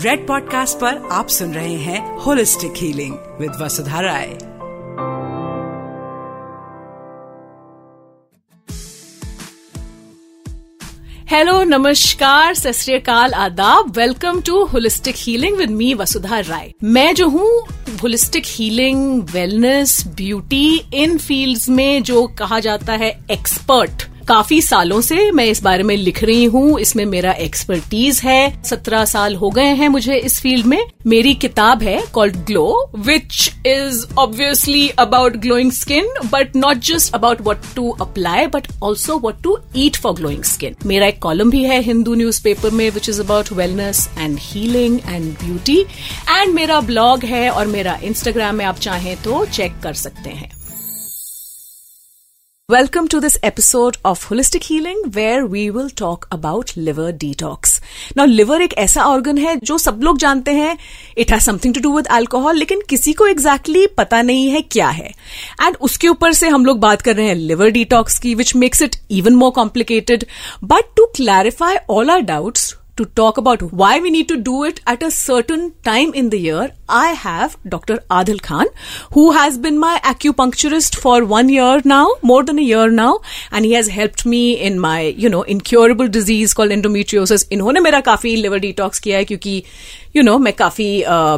Red 0.00 0.26
podcast 0.26 0.76
पर 0.78 1.08
आप 1.12 1.28
सुन 1.28 1.52
रहे 1.54 1.74
हैं 1.76 2.16
holistic 2.16 2.72
healing 2.76 3.14
with 3.40 3.50
Vasudha 3.60 4.00
Rai 4.00 4.26
hello 11.30 11.62
नमस्कार 11.64 12.54
सत 12.54 13.08
आदाब 13.34 13.92
welcome 13.96 14.40
to 14.40 14.64
holistic 14.64 15.14
healing 15.18 15.56
with 15.56 15.70
me 15.70 15.94
Vasudha 15.94 16.40
Rai 16.40 16.72
मैं 16.84 17.14
जो 17.14 17.28
हूँ 17.28 17.50
होलिस्टिक 18.02 18.44
हीलिंग 18.46 19.22
वेलनेस 19.22 20.04
ब्यूटी 20.06 20.84
इन 20.94 21.18
फील्ड्स 21.18 21.68
में 21.68 22.02
जो 22.02 22.26
कहा 22.26 22.60
जाता 22.60 22.92
है 22.92 23.18
एक्सपर्ट 23.30 24.09
काफ़ी 24.28 24.60
सालों 24.62 25.00
से 25.00 25.30
मैं 25.30 25.44
इस 25.44 25.62
बारे 25.62 25.82
में 25.82 25.96
लिख 25.96 26.22
रही 26.24 26.44
हूँ। 26.44 26.78
इसमें 26.80 27.04
मेरा 27.06 27.32
एक्सपर्टीज 27.32 28.20
है। 28.24 28.62
सत्रह 28.64 29.04
साल 29.04 29.34
हो 29.34 29.50
गए 29.50 29.72
हैं 29.74 29.88
मुझे 29.88 30.16
इस 30.16 30.40
फ़ील्ड 30.40 30.66
में। 30.66 30.78
मेरी 31.06 31.34
किताब 31.34 31.82
है 31.82 32.02
called 32.12 32.36
Glow 32.36 32.90
which 32.96 33.50
is 33.66 34.04
obviously 34.18 34.88
about 34.88 35.36
glowing 35.36 35.72
skin 35.72 36.08
but 36.32 36.56
not 36.56 36.76
just 36.76 37.14
about 37.14 37.38
what 37.40 37.58
to 37.76 37.90
apply 37.90 38.46
but 38.46 38.68
also 38.82 39.18
what 39.18 39.42
to 39.42 39.58
eat 39.76 39.96
for 39.96 40.14
glowing 40.14 40.42
skin 40.44 40.74
मेरा 40.86 41.06
एक 41.06 41.18
कॉलम 41.18 41.50
भी 41.50 41.64
है 41.64 41.80
हिंदू 41.80 42.14
न्यूज़ 42.14 42.70
में 42.72 42.90
which 42.90 43.08
is 43.08 43.20
about 43.20 43.52
wellness 43.52 44.08
and 44.18 44.38
healing 44.40 44.98
and 45.08 45.32
beauty 45.34 45.80
and 46.30 46.54
मेरा 46.54 46.80
blog 46.80 47.24
है 47.24 47.50
और 47.50 47.66
मेरा 47.66 47.98
Instagram 48.02 48.54
में 48.54 48.64
आप 48.64 48.78
चाहें 48.78 49.16
तो 49.16 49.44
चेक 49.46 49.72
कर 49.82 49.92
सकते 49.92 50.30
हैं। 50.30 50.59
Welcome 52.69 53.07
to 53.09 53.19
this 53.19 53.37
episode 53.43 53.97
of 54.03 54.21
Holistic 54.27 54.63
Healing 54.63 55.11
where 55.13 55.45
we 55.45 55.69
will 55.69 55.89
talk 55.91 56.27
about 56.31 56.75
liver 56.75 57.13
detox. 57.13 57.79
Now 58.15 58.25
liver 58.25 58.59
एक 58.61 58.73
ऐसा 58.77 59.03
organ 59.05 59.37
है 59.39 59.55
जो 59.63 59.77
सब 59.77 59.99
लोग 60.03 60.17
जानते 60.17 60.51
हैं 60.51 60.77
it 61.23 61.33
has 61.33 61.45
something 61.49 61.75
to 61.77 61.83
do 61.83 61.91
with 61.97 62.09
alcohol 62.17 62.55
लेकिन 62.55 62.81
किसी 62.89 63.13
को 63.13 63.27
exactly 63.29 63.85
पता 63.97 64.21
नहीं 64.21 64.47
है 64.49 64.61
क्या 64.61 64.87
है 64.89 65.13
and 65.61 65.77
उसके 65.79 66.07
ऊपर 66.07 66.33
से 66.33 66.47
हम 66.49 66.65
लोग 66.65 66.79
बात 66.79 67.01
कर 67.01 67.15
रहे 67.15 67.27
हैं 67.27 67.35
liver 67.47 67.69
detox 67.75 68.17
की 68.19 68.35
which 68.35 68.55
makes 68.63 68.81
it 68.87 68.97
even 69.19 69.37
more 69.43 69.51
complicated 69.59 70.25
but 70.73 70.91
to 70.95 71.07
clarify 71.19 71.75
all 71.87 72.15
our 72.15 72.25
doubts 72.31 72.73
to 72.97 73.05
talk 73.19 73.37
about 73.37 73.61
why 73.73 73.99
we 73.99 74.09
need 74.09 74.27
to 74.29 74.37
do 74.37 74.63
it 74.63 74.79
at 74.87 75.03
a 75.03 75.11
certain 75.11 75.73
time 75.83 76.13
in 76.13 76.29
the 76.29 76.39
year, 76.39 76.71
I 76.98 77.12
have 77.22 77.56
Dr. 77.74 77.98
Adil 78.18 78.40
Khan, 78.42 78.72
who 79.12 79.24
has 79.32 79.58
been 79.66 79.78
my 79.78 79.92
acupuncturist 80.12 80.98
for 81.04 81.16
one 81.32 81.48
year 81.48 81.80
now, 81.84 82.06
more 82.22 82.42
than 82.50 82.58
a 82.58 82.66
year 82.68 82.90
now, 82.90 83.12
and 83.52 83.70
he 83.70 83.72
has 83.74 83.88
helped 83.96 84.26
me 84.34 84.42
in 84.68 84.78
my, 84.80 84.98
you 85.24 85.32
know, 85.36 85.42
incurable 85.56 86.12
disease 86.18 86.54
called 86.60 86.76
endometriosis. 86.78 87.46
इन्होंने 87.52 87.80
मेरा 87.80 88.00
काफ़ी 88.10 88.36
liver 88.42 88.60
detox 88.66 88.98
किया 88.98 89.18
है 89.18 89.24
क्योंकि 89.24 89.62
you 90.16 90.22
know 90.22 90.36
मैं 90.38 90.52
काफ़ी 90.52 90.86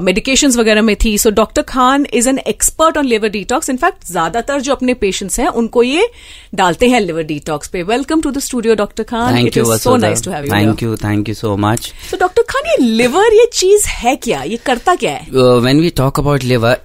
medication 0.04 0.50
uh, 0.50 0.56
वगैरह 0.58 0.82
में 0.82 0.94
थी. 1.04 1.16
So 1.18 1.30
doctor 1.30 1.62
Khan 1.62 2.06
is 2.14 2.28
an 2.28 2.38
expert 2.38 2.96
on 2.98 3.04
liver 3.06 3.28
detox 3.30 3.70
in fact 3.70 4.06
ज़्यादातर 4.10 4.60
जो 4.60 4.72
अपने 4.74 4.94
पेशेंट्स 5.02 5.38
हैं 5.40 5.48
उनको 5.48 5.82
ये 5.82 6.08
डालते 6.54 6.88
हैं 6.88 7.00
लिवर 7.00 7.22
डिटॉक्स 7.22 7.68
पे. 7.68 7.82
Welcome 7.82 8.20
to 8.20 8.30
the 8.30 8.38
studio 8.46 8.74
doctor 8.74 9.02
Khan 9.10 9.34
thank 9.36 9.56
you 9.56 9.64
so 9.78 9.96
nice 9.96 10.24
to 10.24 10.30
have 10.30 10.44
you 10.44 10.52
thank 10.52 10.82
you 10.82 10.96
thank 11.04 11.28
you 11.28 11.34
so 11.34 11.56
much 11.66 11.92
तो 12.10 12.16
डॉक्टर 12.16 12.42
खान 12.50 12.70
ये 12.70 12.76
लिवर 12.86 13.34
ये 13.34 13.48
चीज़ 13.52 13.86
है 13.88 14.14
क्या? 14.16 14.42
ये 14.42 14.56
करता 14.66 14.94
क्या 14.94 15.12
है? 15.12 15.26
uh, 15.42 15.60
when 15.60 15.78
we 15.78 15.90
talk 15.90 16.18
about 16.18 16.44
liver, 16.44 16.80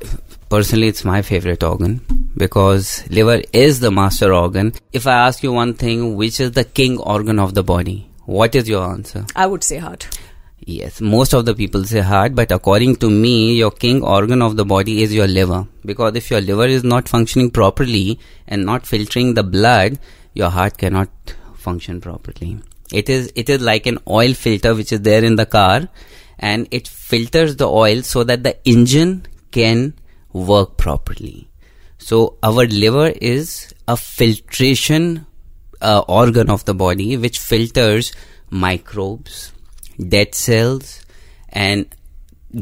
personally, 0.49 0.87
it's 0.87 1.05
my 1.05 1.21
favorite 1.21 1.63
organ 1.63 2.01
because 2.35 3.07
liver 3.09 3.41
is 3.53 3.79
the 3.79 3.91
master 3.91 4.33
organ. 4.33 4.73
If 4.91 5.07
I 5.07 5.17
ask 5.27 5.43
you 5.43 5.51
one 5.53 5.73
thing, 5.73 6.15
which 6.15 6.39
is 6.39 6.51
the 6.51 6.63
king 6.63 6.97
organ 6.97 7.39
of 7.39 7.53
the 7.53 7.63
body? 7.63 8.09
What 8.25 8.55
is 8.55 8.67
your 8.67 8.83
answer? 8.85 9.25
I 9.35 9.47
would 9.47 9.63
say 9.63 9.77
heart. 9.77 10.07
Yes, 10.59 10.99
most 10.99 11.33
of 11.33 11.45
the 11.45 11.55
people 11.55 11.85
say 11.85 12.01
heart, 12.01 12.35
but 12.35 12.51
according 12.51 12.97
to 12.97 13.09
me, 13.09 13.55
your 13.55 13.71
king 13.71 14.03
organ 14.03 14.41
of 14.41 14.57
the 14.57 14.65
body 14.65 15.01
is 15.01 15.13
your 15.13 15.27
liver. 15.27 15.65
Because 15.85 16.15
if 16.15 16.29
your 16.29 16.41
liver 16.41 16.67
is 16.67 16.83
not 16.83 17.07
functioning 17.07 17.51
properly 17.51 18.19
and 18.47 18.65
not 18.65 18.85
filtering 18.85 19.33
the 19.33 19.43
blood, 19.43 19.99
your 20.33 20.49
heart 20.49 20.77
cannot 20.77 21.09
function 21.55 22.01
properly. 22.01 22.57
It 22.91 23.09
is 23.09 23.31
it 23.35 23.49
is 23.49 23.61
like 23.61 23.85
an 23.85 23.97
oil 24.07 24.33
filter 24.33 24.73
which 24.73 24.91
is 24.91 25.01
there 25.01 25.23
in 25.23 25.35
the 25.35 25.45
car 25.45 25.87
and 26.39 26.67
it 26.71 26.87
filters 26.87 27.55
the 27.55 27.67
oil 27.67 28.01
so 28.01 28.23
that 28.23 28.43
the 28.43 28.57
engine 28.67 29.25
can 29.51 29.93
work 30.33 30.77
properly. 30.77 31.49
So 31.97 32.37
our 32.43 32.65
liver 32.65 33.07
is 33.09 33.73
a 33.87 33.97
filtration 33.97 35.25
uh, 35.81 36.03
organ 36.07 36.49
of 36.49 36.65
the 36.65 36.73
body 36.73 37.17
which 37.17 37.39
filters 37.39 38.13
microbes, 38.49 39.51
dead 40.07 40.35
cells 40.35 41.01
and 41.49 41.93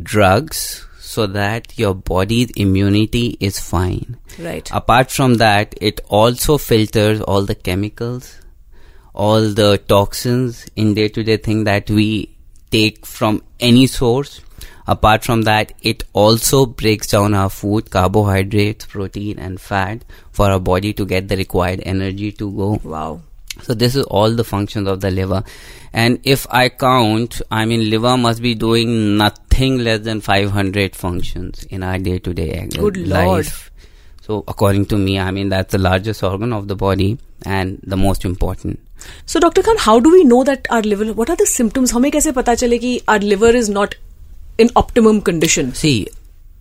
drugs 0.01 0.87
so 0.99 1.27
that 1.27 1.77
your 1.77 1.93
body's 1.93 2.51
immunity 2.51 3.37
is 3.39 3.59
fine. 3.59 4.17
Right. 4.39 4.69
Apart 4.73 5.11
from 5.11 5.35
that, 5.35 5.75
it 5.79 6.01
also 6.09 6.57
filters 6.57 7.21
all 7.21 7.43
the 7.43 7.55
chemicals, 7.55 8.39
all 9.13 9.41
the 9.49 9.77
toxins 9.87 10.65
in 10.75 10.93
day 10.93 11.07
to 11.09 11.23
day 11.23 11.37
thing 11.37 11.63
that 11.65 11.89
we 11.89 12.34
take 12.71 13.05
from 13.05 13.41
any 13.59 13.87
source. 13.87 14.41
Apart 14.87 15.23
from 15.23 15.43
that, 15.43 15.73
it 15.81 16.03
also 16.13 16.65
breaks 16.65 17.07
down 17.07 17.33
our 17.33 17.49
food, 17.49 17.89
carbohydrates, 17.89 18.85
protein 18.85 19.39
and 19.39 19.59
fat 19.59 20.05
for 20.31 20.51
our 20.51 20.59
body 20.59 20.93
to 20.93 21.05
get 21.05 21.27
the 21.27 21.37
required 21.37 21.81
energy 21.85 22.31
to 22.33 22.51
go. 22.51 22.79
Wow. 22.83 23.21
So 23.61 23.73
this 23.73 23.95
is 23.95 24.03
all 24.05 24.31
the 24.31 24.43
functions 24.43 24.87
of 24.87 25.01
the 25.01 25.09
liver. 25.09 25.43
And 25.93 26.19
if 26.23 26.45
I 26.51 26.69
count, 26.69 27.41
I 27.49 27.65
mean 27.65 27.89
liver 27.89 28.17
must 28.17 28.41
be 28.41 28.53
doing 28.53 29.17
nothing 29.17 29.79
less 29.79 30.01
than 30.01 30.21
500 30.21 30.95
functions 30.95 31.63
in 31.65 31.81
our 31.81 31.97
day 31.97 32.19
to 32.19 32.33
day 32.33 32.59
life. 32.61 32.77
Good. 32.77 32.97
Lord. 32.97 33.47
So 34.21 34.43
according 34.47 34.87
to 34.87 34.97
me, 34.97 35.19
I 35.19 35.31
mean 35.31 35.49
that's 35.49 35.71
the 35.71 35.77
largest 35.77 36.21
organ 36.21 36.51
of 36.51 36.67
the 36.67 36.75
body 36.75 37.17
and 37.45 37.79
the 37.83 37.97
most 37.97 38.25
important. 38.25 38.79
So 39.26 39.40
Dr. 39.40 39.62
Khan, 39.62 39.76
how 39.78 40.00
do 40.00 40.10
we 40.10 40.24
know 40.24 40.44
that 40.44 40.66
our 40.70 40.82
liver, 40.82 41.12
what 41.12 41.30
are 41.30 41.36
the 41.36 41.46
symptoms? 41.46 41.92
हमें 41.92 42.10
कैसे 42.12 42.32
पता 42.32 42.54
चले 42.54 42.78
कि 42.78 43.00
our 43.08 43.18
liver 43.18 43.54
is 43.56 43.68
not 43.68 43.94
in 44.58 44.70
optimum 44.76 45.20
condition? 45.20 45.74
See, 45.74 46.08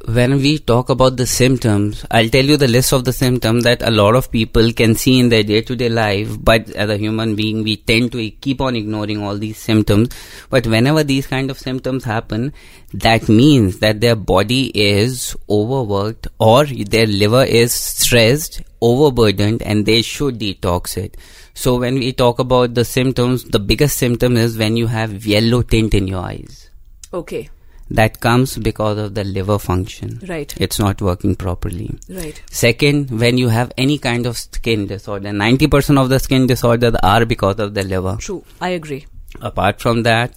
when 0.05 0.37
we 0.37 0.57
talk 0.59 0.89
about 0.89 1.17
the 1.17 1.25
symptoms, 1.25 2.05
I'll 2.09 2.29
tell 2.29 2.45
you 2.45 2.55
the 2.55 2.67
list 2.67 2.93
of 2.93 3.03
the 3.03 3.11
symptoms 3.11 3.65
that 3.65 3.81
a 3.81 3.91
lot 3.91 4.15
of 4.15 4.31
people 4.31 4.71
can 4.71 4.95
see 4.95 5.19
in 5.19 5.29
their 5.29 5.43
day 5.43 5.61
to 5.61 5.75
day 5.75 5.89
life, 5.89 6.37
but 6.41 6.69
as 6.71 6.89
a 6.89 6.97
human 6.97 7.35
being, 7.35 7.63
we 7.63 7.75
tend 7.75 8.13
to 8.13 8.29
keep 8.29 8.61
on 8.61 8.75
ignoring 8.75 9.21
all 9.21 9.37
these 9.37 9.57
symptoms. 9.57 10.09
But 10.49 10.67
whenever 10.67 11.03
these 11.03 11.27
kind 11.27 11.51
of 11.51 11.59
symptoms 11.59 12.05
happen, 12.05 12.53
that 12.93 13.27
means 13.27 13.79
that 13.79 13.99
their 13.99 14.15
body 14.15 14.71
is 14.73 15.35
overworked 15.49 16.27
or 16.39 16.65
their 16.65 17.05
liver 17.05 17.43
is 17.43 17.73
stressed, 17.73 18.61
overburdened, 18.81 19.61
and 19.61 19.85
they 19.85 20.01
should 20.01 20.39
detox 20.39 20.95
it. 20.97 21.17
So 21.54 21.78
when 21.78 21.94
we 21.94 22.12
talk 22.12 22.38
about 22.38 22.74
the 22.74 22.84
symptoms, 22.84 23.44
the 23.44 23.60
biggest 23.60 23.96
symptom 23.96 24.36
is 24.36 24.58
when 24.58 24.76
you 24.76 24.88
have 24.88 25.24
yellow 25.24 25.62
tint 25.62 25.94
in 25.94 26.08
your 26.08 26.20
eyes. 26.20 26.68
Okay 27.12 27.48
that 27.90 28.20
comes 28.20 28.56
because 28.58 28.98
of 28.98 29.14
the 29.14 29.24
liver 29.24 29.58
function. 29.58 30.20
Right. 30.26 30.54
It's 30.60 30.78
not 30.78 31.02
working 31.02 31.36
properly. 31.36 31.98
Right. 32.08 32.40
Second, 32.50 33.10
when 33.10 33.38
you 33.38 33.48
have 33.48 33.72
any 33.76 33.98
kind 33.98 34.26
of 34.26 34.36
skin 34.38 34.86
disorder, 34.86 35.30
90% 35.30 36.00
of 36.00 36.08
the 36.08 36.18
skin 36.18 36.46
disorders 36.46 36.94
are 37.02 37.24
because 37.24 37.58
of 37.58 37.74
the 37.74 37.82
liver. 37.82 38.16
True. 38.18 38.44
I 38.60 38.70
agree. 38.70 39.06
Apart 39.40 39.80
from 39.80 40.04
that, 40.04 40.34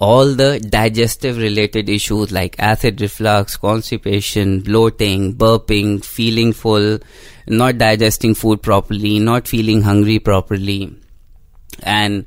all 0.00 0.32
the 0.32 0.60
digestive 0.60 1.36
related 1.36 1.88
issues 1.88 2.30
like 2.30 2.54
acid 2.60 3.00
reflux, 3.00 3.56
constipation, 3.56 4.60
bloating, 4.60 5.34
burping, 5.34 6.04
feeling 6.04 6.52
full, 6.52 7.00
not 7.48 7.78
digesting 7.78 8.34
food 8.34 8.62
properly, 8.62 9.18
not 9.18 9.48
feeling 9.48 9.82
hungry 9.82 10.20
properly, 10.20 10.94
and 11.82 12.24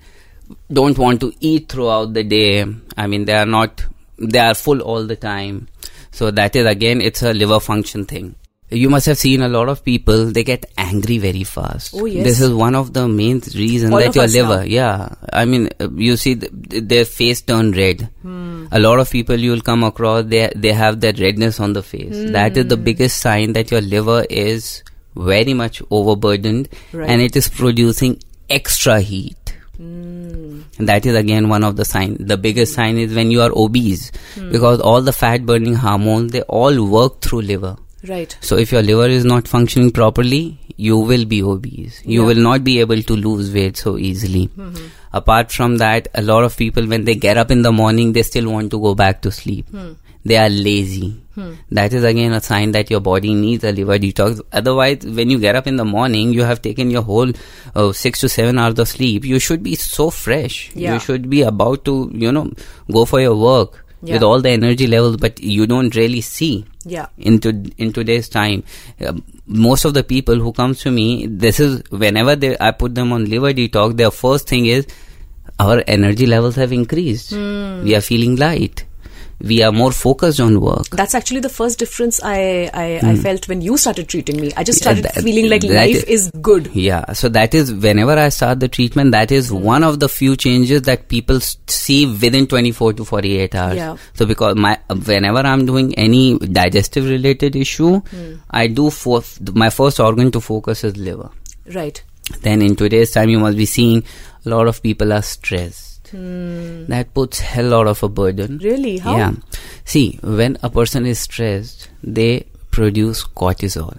don't 0.72 0.98
want 0.98 1.22
to 1.22 1.32
eat 1.40 1.70
throughout 1.70 2.14
the 2.14 2.26
day. 2.26 2.66
I 2.98 3.08
mean, 3.08 3.24
they 3.24 3.36
are 3.36 3.46
not 3.46 3.86
they 4.18 4.40
are 4.40 4.54
full 4.54 4.82
all 4.82 5.06
the 5.06 5.16
time. 5.16 5.70
So 6.12 6.30
that 6.30 6.58
is 6.58 6.66
again, 6.66 7.00
it's 7.00 7.24
a 7.24 7.34
liver 7.34 7.62
function 7.62 8.04
thing. 8.04 8.36
You 8.72 8.90
must 8.90 9.06
have 9.08 9.18
seen 9.18 9.42
a 9.42 9.50
lot 9.50 9.68
of 9.68 9.84
people, 9.84 10.28
they 10.32 10.44
get 10.46 10.66
angry 10.78 11.18
very 11.18 11.44
fast. 11.44 11.94
Oh, 11.94 12.06
yes. 12.06 12.24
This 12.24 12.40
is 12.40 12.54
one 12.54 12.74
of 12.74 12.94
the 12.94 13.08
main 13.08 13.42
reasons 13.54 13.92
All 13.94 14.00
that 14.00 14.16
your 14.16 14.28
liver, 14.28 14.58
now. 14.60 14.62
yeah. 14.64 15.10
I 15.34 15.44
mean, 15.46 15.70
uh, 15.80 15.90
you 15.96 16.16
see 16.18 16.36
th- 16.36 16.52
their 16.92 17.04
face 17.06 17.42
turn 17.42 17.72
red. 17.74 18.10
Hmm. 18.22 18.68
A 18.72 18.80
lot 18.80 19.00
of 19.00 19.12
people 19.12 19.36
you 19.36 19.52
will 19.52 19.62
come 19.62 19.84
across, 19.84 20.24
they, 20.26 20.52
they 20.56 20.72
have 20.72 21.02
that 21.02 21.20
redness 21.20 21.60
on 21.60 21.74
the 21.74 21.84
face. 21.84 22.32
That 22.32 22.56
is 22.56 22.68
the 22.68 22.78
Hmm. 22.78 22.84
biggest 22.86 23.18
sign 23.18 23.54
that 23.54 23.72
your 23.72 23.82
liver 23.82 24.26
is 24.30 24.84
very 25.16 25.54
much 25.54 25.82
overburdened 25.92 26.70
Right. 26.94 27.10
and 27.10 27.22
it 27.22 27.36
is 27.36 27.50
producing 27.50 28.20
extra 28.50 29.02
heat. 29.02 29.36
Hmm. 29.76 30.62
And 30.80 30.88
that 30.88 31.06
is 31.06 31.16
again 31.16 31.50
one 31.50 31.64
of 31.66 31.76
the 31.76 31.84
sign. 31.84 32.16
The 32.20 32.38
biggest 32.38 32.74
sign 32.74 32.98
is 32.98 33.14
when 33.14 33.32
you 33.32 33.42
are 33.42 33.52
obese, 33.54 34.12
because 34.50 34.80
all 34.80 35.02
the 35.02 35.12
fat 35.14 35.46
burning 35.46 35.76
hormones 35.76 36.32
they 36.32 36.42
all 36.44 36.86
work 36.88 37.20
through 37.22 37.42
liver. 37.42 37.76
Right. 38.08 38.36
So 38.42 38.58
if 38.58 38.72
your 38.72 38.82
liver 38.82 39.08
is 39.08 39.24
not 39.26 39.48
functioning 39.48 39.92
properly, 39.92 40.58
you 40.78 40.98
will 40.98 41.26
be 41.26 41.42
obese. 41.44 42.02
You 42.04 42.22
Yeah. 42.22 42.28
will 42.28 42.44
not 42.44 42.64
be 42.64 42.80
able 42.80 43.02
to 43.04 43.16
lose 43.16 43.52
weight 43.54 43.78
so 43.78 43.98
easily. 43.98 44.48
Mm-hmm. 44.58 44.86
Apart 45.14 45.52
from 45.52 45.78
that, 45.78 46.08
a 46.16 46.22
lot 46.22 46.44
of 46.44 46.58
people 46.58 46.88
when 46.88 47.06
they 47.06 47.16
get 47.16 47.38
up 47.38 47.52
in 47.52 47.62
the 47.62 47.72
morning, 47.72 48.14
they 48.14 48.24
still 48.24 48.50
want 48.52 48.72
to 48.72 48.80
go 48.80 48.96
back 48.96 49.22
to 49.24 49.32
sleep. 49.32 49.68
Hmm. 49.70 49.92
They 50.24 50.38
are 50.38 50.50
lazy. 50.50 51.18
That 51.72 51.94
is 51.94 52.04
again 52.04 52.34
a 52.34 52.40
sign 52.42 52.72
that 52.74 52.92
your 52.92 53.00
body 53.00 53.34
needs 53.34 53.64
a 53.64 53.72
liver 53.72 53.98
detox. 53.98 54.42
Otherwise, 54.54 55.00
when 55.20 55.32
you 55.32 55.40
get 55.40 55.56
up 55.56 55.66
in 55.66 55.78
the 55.78 55.86
morning, 55.86 56.34
you 56.34 56.44
have 56.44 56.62
taken 56.62 56.92
your 56.92 57.02
whole 57.02 57.32
uh, 57.76 57.92
six 57.92 58.20
to 58.20 58.30
seven 58.30 58.60
hours 58.60 58.78
of 58.78 58.88
sleep. 58.88 59.26
You 59.26 59.40
should 59.40 59.64
be 59.64 59.74
so 59.76 60.10
fresh. 60.12 60.70
Yeah. 60.76 60.94
You 60.94 61.00
should 61.00 61.28
be 61.32 61.42
about 61.42 61.86
to, 61.86 62.12
you 62.14 62.32
know, 62.32 62.52
go 62.92 63.06
for 63.06 63.20
your 63.22 63.36
work 63.36 63.84
Yeah. 64.04 64.14
with 64.16 64.24
all 64.24 64.42
the 64.42 64.50
energy 64.50 64.88
levels, 64.88 65.18
but 65.18 65.40
you 65.40 65.66
don't 65.68 65.96
really 65.96 66.22
see 66.22 66.66
Yeah. 66.86 67.08
into 67.20 67.50
in 67.78 67.94
today's 67.94 68.28
time 68.30 68.64
uh, 69.06 69.14
most 69.46 69.86
of 69.86 69.94
the 69.94 70.04
people 70.04 70.36
who 70.46 70.52
comes 70.60 70.80
to 70.82 70.92
me 70.92 71.28
this 71.28 71.60
is 71.60 71.84
whenever 72.04 72.36
they 72.36 72.50
i 72.60 72.72
put 72.72 72.96
them 72.96 73.12
on 73.18 73.26
liver 73.34 73.52
detox 73.60 73.96
their 73.98 74.10
first 74.22 74.48
thing 74.54 74.66
is 74.66 74.88
our 75.60 75.84
energy 75.96 76.26
levels 76.26 76.56
have 76.56 76.72
increased 76.78 77.30
Hmm. 77.36 77.84
we 77.84 77.96
are 77.96 78.02
feeling 78.02 78.36
light 78.38 78.84
we 79.44 79.64
are 79.64 79.72
more 79.72 79.92
focused 79.92 80.40
on 80.40 80.60
work 80.62 80.88
That's 80.92 81.16
actually 81.16 81.40
the 81.40 81.50
first 81.50 81.80
difference 81.80 82.22
I, 82.24 82.70
I, 82.74 83.00
I 83.12 83.16
felt 83.16 83.48
when 83.48 83.62
you 83.62 83.78
started 83.78 84.08
treating 84.08 84.40
me. 84.40 84.52
I 84.56 84.64
just 84.64 84.84
Hmm. 84.84 84.90
Yeah, 84.90 84.94
started 85.02 85.04
that- 85.16 85.24
feeling 85.24 85.50
like 85.50 85.64
life 85.64 86.04
is 86.08 86.30
good. 86.42 86.68
yeah 86.74 87.12
so 87.14 87.30
that 87.30 87.54
is 87.54 87.74
whenever 87.74 88.12
i 88.14 88.30
start 88.30 88.60
the 88.60 88.68
treatment 88.68 89.12
that 89.12 89.32
is 89.32 89.52
one 89.52 89.84
of 89.84 90.00
the 90.00 90.10
few 90.10 90.36
changes 90.36 90.84
that 90.84 91.08
people 91.08 91.40
see 91.68 92.06
within 92.06 92.48
24 92.48 92.94
to 92.94 93.06
48 93.06 93.56
hours 93.56 93.76
Yeah. 93.78 93.98
so 94.14 94.26
because 94.26 94.56
my 94.56 94.78
whenever 95.06 95.40
i'm 95.40 95.66
doing 95.66 95.94
any 95.96 96.38
digestive 96.40 97.10
related 97.10 97.56
issue 97.56 98.00
Hmm. 98.00 98.34
i 98.50 98.68
do 98.68 98.90
for 98.90 99.22
my 99.54 99.70
first 99.70 100.00
organ 100.00 100.32
to 100.32 100.42
focus 100.42 100.84
is 100.84 100.98
liver 100.98 101.30
Right. 101.74 102.04
then 102.42 102.62
in 102.62 102.76
today's 102.76 103.12
time 103.12 103.30
you 103.30 103.40
must 103.40 103.58
be 103.58 103.66
seeing 103.66 104.04
a 104.46 104.50
lot 104.50 104.68
of 104.68 104.82
people 104.84 105.12
are 105.14 105.22
stressed 105.22 105.91
that 106.12 107.14
puts 107.14 107.40
hell 107.40 107.68
lot 107.74 107.88
of 107.88 108.04
a 108.04 108.10
burden 108.10 108.58
Hmm. 108.60 108.66
Really? 108.68 108.98
How? 109.00 109.18
yeah 109.18 109.34
see 109.86 110.20
when 110.22 110.58
a 110.64 110.70
person 110.70 111.06
is 111.06 111.20
stressed 111.20 111.90
they 112.04 112.46
produce 112.72 113.24
cortisol 113.42 113.98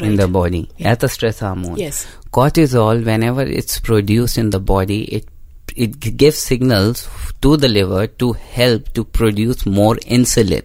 in 0.00 0.16
the 0.16 0.28
body 0.28 0.68
that's 0.78 1.04
a 1.04 1.08
stress 1.08 1.38
hormone 1.40 1.76
Yes. 1.76 2.06
cortisol 2.32 3.04
whenever 3.04 3.42
it's 3.42 3.78
produced 3.80 4.36
in 4.38 4.50
the 4.50 4.60
body 4.60 5.00
it 5.20 5.26
it 5.84 5.98
gives 6.22 6.38
signals 6.38 7.08
to 7.42 7.56
the 7.56 7.68
liver 7.68 8.06
to 8.06 8.32
help 8.32 8.92
to 8.98 9.04
produce 9.04 9.64
more 9.66 9.94
insulin 10.18 10.62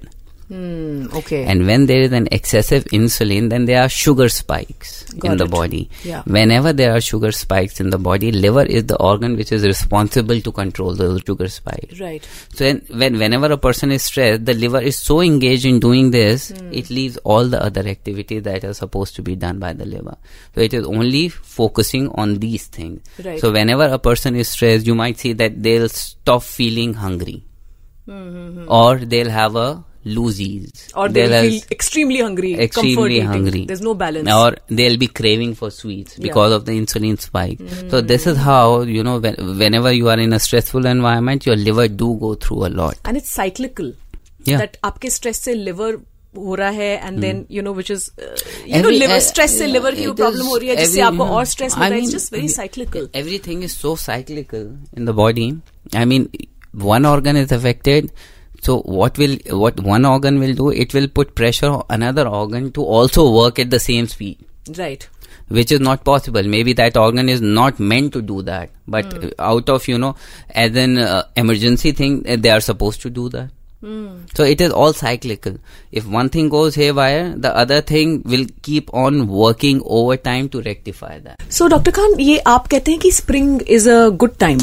Hmm. 0.52 1.08
Okay. 1.18 1.46
and 1.46 1.66
when 1.66 1.86
there 1.90 2.02
is 2.02 2.12
an 2.12 2.28
excessive 2.30 2.84
insulin, 2.96 3.50
then 3.50 3.64
there 3.68 3.82
are 3.82 3.88
sugar 3.88 4.28
spikes 4.28 5.04
Got 5.14 5.32
in 5.32 5.38
the 5.38 5.46
it. 5.46 5.52
body. 5.52 5.90
Yeah. 6.04 6.24
Whenever 6.38 6.74
there 6.74 6.94
are 6.96 7.00
sugar 7.00 7.32
spikes 7.32 7.80
in 7.80 7.90
the 7.90 7.98
body, 7.98 8.32
liver 8.34 8.64
is 8.64 8.86
the 8.88 8.98
organ 8.98 9.38
which 9.38 9.54
is 9.54 9.66
responsible 9.66 10.42
to 10.42 10.52
control 10.52 10.94
those 10.94 11.22
sugar 11.26 11.48
spikes. 11.48 12.02
right. 12.02 12.28
So 12.54 12.66
then, 12.66 12.82
when 13.04 13.18
whenever 13.18 13.50
a 13.52 13.58
person 13.58 13.94
is 13.94 14.04
stressed, 14.04 14.44
the 14.46 14.54
liver 14.54 14.82
is 14.82 14.98
so 14.98 15.22
engaged 15.22 15.66
in 15.66 15.80
doing 15.80 16.12
this, 16.12 16.50
Hmm. 16.50 16.74
it 16.74 16.90
leaves 16.90 17.16
all 17.24 17.48
the 17.48 17.64
other 17.64 17.88
activities 17.88 18.44
that 18.44 18.66
are 18.66 18.74
supposed 18.74 19.16
to 19.16 19.22
be 19.22 19.36
done 19.38 19.58
by 19.60 19.72
the 19.72 19.86
liver. 19.86 20.18
So 20.56 20.60
it 20.62 20.74
is 20.74 20.86
only 20.86 21.30
focusing 21.30 22.10
on 22.16 22.40
these 22.40 22.66
things. 22.68 23.00
Right. 23.24 23.40
So 23.40 23.54
whenever 23.54 23.86
a 23.86 24.00
person 24.00 24.36
is 24.36 24.50
stressed, 24.50 24.86
you 24.86 24.96
might 24.96 25.18
see 25.18 25.32
that 25.44 25.64
they'll 25.64 25.88
stop 25.88 26.44
feeling 26.44 26.94
hungry, 26.96 27.46
or 28.68 28.98
they'll 28.98 29.30
have 29.30 29.56
a 29.56 29.70
loosies, 30.17 30.83
Or 30.95 31.09
they'll 31.09 31.29
They'll 31.31 31.43
feel 31.51 31.61
have 31.61 31.71
extremely 31.77 32.21
hungry. 32.21 32.51
comfort 32.55 32.65
extremely 32.65 33.17
eating. 33.17 33.27
hungry. 33.27 33.65
There's 33.67 33.81
no 33.81 33.95
balance. 33.95 34.31
Or 34.33 34.57
they'll 34.81 34.99
be 35.05 35.09
craving 35.09 35.55
for 35.61 35.71
sweets 35.71 36.17
Yeah. 36.17 36.23
because 36.27 36.53
of 36.59 36.65
the 36.67 36.73
insulin 36.81 37.19
spike. 37.21 37.61
So 37.91 38.01
this 38.01 38.27
is 38.27 38.37
how 38.49 38.83
you 38.83 39.03
know 39.03 39.19
when, 39.19 39.35
whenever 39.63 39.93
you 39.93 40.09
are 40.09 40.19
in 40.27 40.33
a 40.33 40.39
stressful 40.49 40.87
environment, 40.87 41.45
your 41.47 41.57
liver 41.57 41.89
do 41.89 42.11
go 42.27 42.35
through 42.35 42.67
a 42.67 42.73
lot. 42.83 43.01
and 43.05 43.17
it's 43.23 43.31
cyclical. 43.41 43.91
Yeah. 44.45 44.59
That 44.65 44.77
आपके 44.85 45.11
stress 45.17 45.41
से 45.49 45.55
liver 45.65 45.91
हो 46.37 46.55
रहा 46.61 46.69
है 46.79 46.89
and 47.09 47.23
then 47.25 47.39
you 47.57 47.63
know 47.67 47.73
which 47.77 47.91
is 47.93 48.03
uh, 48.23 48.27
you 48.65 48.73
know 48.73 48.79
Every- 48.81 48.99
liver 49.03 49.15
uh, 49.21 49.21
stress 49.29 49.55
से 49.59 49.67
yeah, 49.67 49.73
liver 49.77 49.93
की 49.99 50.05
it 50.09 50.17
problem 50.21 50.43
is 50.43 50.49
हो 50.51 50.57
रही 50.57 50.69
है 50.69 50.77
जिससे 50.77 51.01
every- 51.01 51.07
आपको 51.13 51.25
और 51.37 51.45
stress 51.53 51.77
I 51.77 51.79
मिलता 51.81 51.95
है 51.95 52.01
it's 52.01 52.07
mean, 52.07 52.15
just 52.17 52.35
very 52.37 52.51
cyclical 52.57 53.09
Everything 53.23 53.63
is 53.69 53.77
so 53.85 53.95
cyclical 54.03 54.67
in 55.01 55.11
the 55.11 55.15
body. 55.23 55.47
I 56.03 56.05
mean, 56.13 56.29
one 56.91 57.07
organ 57.15 57.41
is 57.45 57.55
affected. 57.59 58.11
so 58.62 58.82
what 58.82 59.18
will 59.18 59.38
what 59.50 59.80
one 59.80 60.06
organ 60.06 60.40
will 60.40 60.54
do 60.54 60.70
it 60.70 60.94
will 60.94 61.08
put 61.08 61.34
pressure 61.36 61.70
on 61.70 61.84
another 61.90 62.28
organ 62.28 62.72
to 62.74 62.84
also 62.84 63.32
work 63.36 63.60
at 63.60 63.70
the 63.70 63.80
same 63.80 64.08
speed. 64.08 64.38
Right. 64.78 65.08
Which 65.48 65.72
is 65.72 65.80
not 65.80 66.04
possible. 66.06 66.44
Maybe 66.44 66.74
that 66.74 66.96
organ 66.96 67.28
is 67.28 67.42
not 67.42 67.80
meant 67.80 68.14
to 68.14 68.22
do 68.22 68.42
that. 68.44 68.70
But 68.88 69.10
mm. 69.10 69.34
out 69.40 69.70
of 69.70 69.88
you 69.88 69.98
know 69.98 70.16
as 70.52 70.76
an 70.76 70.98
uh, 71.00 71.24
emergency 71.36 71.92
thing 71.92 72.22
eh, 72.26 72.36
they 72.36 72.52
are 72.52 72.62
supposed 72.62 73.02
to 73.02 73.10
do 73.10 73.30
that. 73.30 73.50
Mm. 73.84 74.38
so 74.38 74.44
it 74.44 74.62
is 74.62 74.72
all 74.72 74.94
cyclical. 74.94 75.56
If 75.92 76.06
one 76.06 76.30
thing 76.30 76.50
goes 76.50 76.76
haywire 76.76 77.36
the 77.36 77.56
other 77.56 77.82
thing 77.82 78.22
will 78.26 78.46
keep 78.62 78.94
on 78.94 79.28
working 79.28 79.82
over 79.84 80.18
time 80.18 80.50
to 80.50 80.62
rectify 80.62 81.18
that. 81.22 81.42
So 81.50 81.68
dr 81.68 81.92
khan 81.92 82.20
ye 82.20 82.38
aap 82.42 82.70
kehte 82.70 82.94
hain 82.94 83.00
ki 83.00 83.10
spring 83.10 83.50
is 83.62 83.88
a 83.88 84.12
good 84.12 84.38
time 84.38 84.60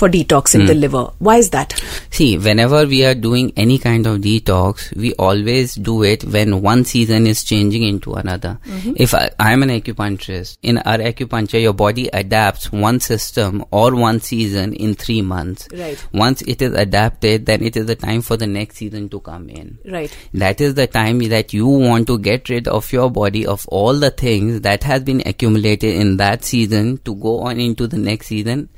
for 0.00 0.08
detoxing 0.16 0.62
Hmm. 0.62 0.70
the 0.72 0.78
liver 0.84 1.04
why 1.30 1.36
is 1.44 1.50
that 1.56 1.74
See, 2.18 2.36
whenever 2.46 2.86
we 2.86 3.04
are 3.08 3.14
doing 3.14 3.52
any 3.56 3.78
kind 3.78 4.06
of 4.06 4.18
detox, 4.20 4.94
we 4.96 5.12
always 5.14 5.74
do 5.74 6.02
it 6.02 6.24
when 6.24 6.60
one 6.60 6.84
season 6.84 7.26
is 7.26 7.44
changing 7.44 7.84
into 7.84 8.14
another. 8.14 8.58
Mm-hmm. 8.66 8.92
If 8.96 9.14
I, 9.14 9.30
I 9.38 9.52
am 9.52 9.62
an 9.62 9.70
acupuncturist, 9.70 10.58
in 10.62 10.78
our 10.78 10.98
acupuncture, 10.98 11.62
your 11.62 11.72
body 11.72 12.08
adapts 12.12 12.70
one 12.72 12.98
system 13.00 13.64
or 13.70 13.94
one 13.94 14.20
season 14.20 14.74
in 14.74 14.94
three 15.04 15.22
months. 15.22 15.68
Right. 15.72 16.04
Once 16.12 16.42
it 16.42 16.60
is 16.60 16.74
adapted, 16.74 17.46
then 17.46 17.62
it 17.62 17.76
is 17.76 17.86
the 17.86 17.96
time 17.96 18.22
for 18.22 18.36
the 18.36 18.46
next 18.46 18.76
season 18.76 19.08
to 19.10 19.20
come 19.20 19.48
in. 19.48 19.78
right 19.96 20.14
That 20.34 20.60
is 20.60 20.74
the 20.74 20.86
time 20.98 21.20
that 21.36 21.52
you 21.52 21.66
want 21.66 22.06
to 22.08 22.18
get 22.18 22.48
rid 22.48 22.68
of 22.68 22.92
your 22.92 23.08
body 23.10 23.46
of 23.46 23.66
all 23.68 23.94
the 23.94 24.10
things 24.10 24.60
that 24.62 24.82
has 24.84 25.02
been 25.02 25.22
accumulated 25.24 25.94
in 25.94 26.16
that 26.18 26.44
season 26.44 26.98
to 27.04 27.14
go 27.14 27.40
on 27.40 27.60
into 27.60 27.86
the 27.86 27.98
next 27.98 28.26
season 28.26 28.68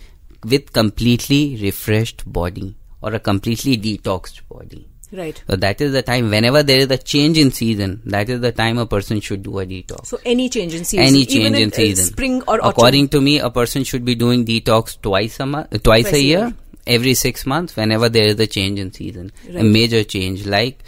with 0.45 0.73
completely 0.73 1.59
refreshed 1.63 2.25
body 2.31 2.77
or 3.01 3.15
a 3.15 3.21
completely 3.21 3.77
detoxed 3.77 4.41
body. 4.49 4.89
right 5.13 5.43
So 5.49 5.57
that 5.57 5.81
is 5.81 5.93
the 5.93 6.03
time 6.03 6.31
whenever 6.31 6.63
there 6.63 6.79
is 6.85 6.91
a 6.91 6.99
change 6.99 7.39
in 7.39 7.51
season, 7.53 8.01
that 8.07 8.29
is 8.29 8.41
the 8.41 8.53
time 8.53 8.79
a 8.79 8.87
person 8.87 9.21
should 9.21 9.43
do 9.43 9.59
a 9.59 9.67
detox. 9.67 10.07
so 10.07 10.19
any 10.25 10.49
change 10.49 10.75
in 10.75 10.85
season 10.85 11.07
Any 11.07 11.21
even 11.23 11.53
change 11.55 11.63
in 11.65 11.69
uh, 11.73 11.77
season. 11.77 12.07
spring 12.07 12.37
or 12.49 12.55
autumn 12.57 12.71
According 12.71 13.09
to 13.11 13.21
me, 13.21 13.39
a 13.39 13.51
person 13.51 13.85
should 13.85 14.05
be 14.05 14.15
doing 14.15 14.45
detox 14.47 14.97
twice 15.01 15.39
a 15.41 15.47
month, 15.47 15.71
twice, 15.71 15.83
Twice 15.83 16.13
a 16.15 16.23
year, 16.23 16.39
year. 16.39 16.55
every 16.87 17.15
six 17.15 17.45
months, 17.47 17.77
whenever 17.77 18.09
there 18.09 18.27
is 18.27 18.41
a 18.41 18.47
change 18.47 18.79
in 18.81 18.93
season, 18.93 19.31
a 19.55 19.63
major 19.63 20.03
change 20.05 20.47
like 20.47 20.79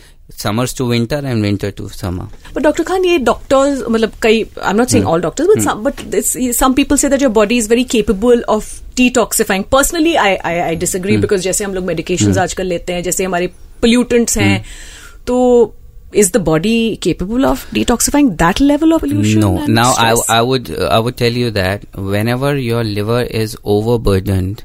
summers 0.43 0.77
to 0.77 0.87
winter 0.87 1.25
and 1.25 1.43
winter 1.43 1.71
to 1.77 1.89
summer 1.89 2.53
but 2.55 2.63
doctor 2.63 2.85
Khan 2.85 3.05
ये 3.05 3.19
doctors 3.19 3.83
मतलब 3.89 4.13
कई 4.23 4.43
I 4.63 4.71
am 4.71 4.77
not 4.77 4.89
saying 4.89 5.07
all 5.07 5.21
doctors 5.21 5.67
but 5.67 6.05
but 6.05 6.51
some 6.55 6.73
people 6.75 6.97
say 6.97 7.09
that 7.09 7.23
your 7.23 7.33
body 7.33 7.57
is 7.59 7.69
very 7.69 7.85
capable 7.95 8.43
of 8.49 8.73
detoxifying 8.97 9.65
personally 9.73 10.15
I 10.15 10.35
I 10.35 10.59
I 10.59 10.77
disagree 10.77 11.17
because 11.17 11.41
जैसे 11.43 11.65
हम 11.65 11.75
लोग 11.75 11.85
medication 11.85 12.33
hmm. 12.33 12.39
आजकल 12.39 12.67
लेते 12.67 12.93
हैं 12.93 13.03
जैसे 13.03 13.25
हमारे 13.25 13.47
पोल्यूटेंट्स 13.81 14.39
हैं 14.39 14.59
hmm. 14.59 15.25
तो 15.27 15.75
is 16.23 16.29
the 16.31 16.41
body 16.47 16.97
capable 17.05 17.45
of 17.47 17.63
detoxifying 17.77 18.29
that 18.39 18.61
level 18.61 18.93
of 18.93 19.01
pollution? 19.01 19.41
No. 19.41 19.67
Now, 19.67 19.87
I, 20.03 20.13
I 20.31 20.41
would 20.41 20.69
I 20.89 21.01
would 21.07 21.17
tell 21.17 21.39
you 21.43 21.51
that 21.57 21.87
whenever 22.13 22.53
your 22.67 22.85
liver 22.91 23.23
is 23.43 23.57
overburdened 23.77 24.63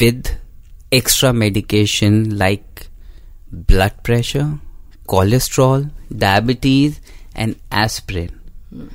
with 0.00 0.28
extra 0.94 1.32
medication 1.32 2.24
like 2.36 2.80
blood 3.52 4.02
pressure, 4.02 4.58
cholesterol, 5.06 5.90
diabetes, 6.16 7.00
and 7.34 7.56
aspirin, 7.70 8.40
hmm. 8.70 8.86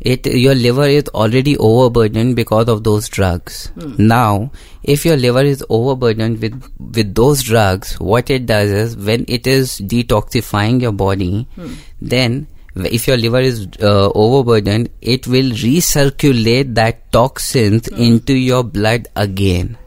it 0.00 0.26
your 0.26 0.54
liver 0.54 0.86
is 0.86 1.08
already 1.08 1.56
overburdened 1.58 2.34
because 2.34 2.68
of 2.68 2.82
those 2.84 3.08
drugs. 3.08 3.66
Hmm. 3.74 3.94
Now, 3.98 4.50
if 4.82 5.04
your 5.04 5.16
liver 5.16 5.42
is 5.42 5.64
overburdened 5.68 6.40
with 6.40 6.60
with 6.78 7.14
those 7.14 7.42
drugs, 7.42 7.98
what 8.00 8.30
it 8.30 8.46
does 8.46 8.70
is 8.70 8.96
when 8.96 9.24
it 9.28 9.46
is 9.46 9.78
detoxifying 9.80 10.80
your 10.80 10.92
body, 10.92 11.48
hmm. 11.54 11.74
then 12.00 12.46
if 12.76 13.06
your 13.06 13.16
liver 13.16 13.40
is 13.40 13.66
uh, 13.80 14.10
overburdened, 14.14 14.90
it 15.00 15.26
will 15.26 15.50
recirculate 15.50 16.74
that 16.74 17.10
toxins 17.10 17.88
into 17.88 18.34
your 18.34 18.62
blood 18.62 19.08
again. 19.16 19.78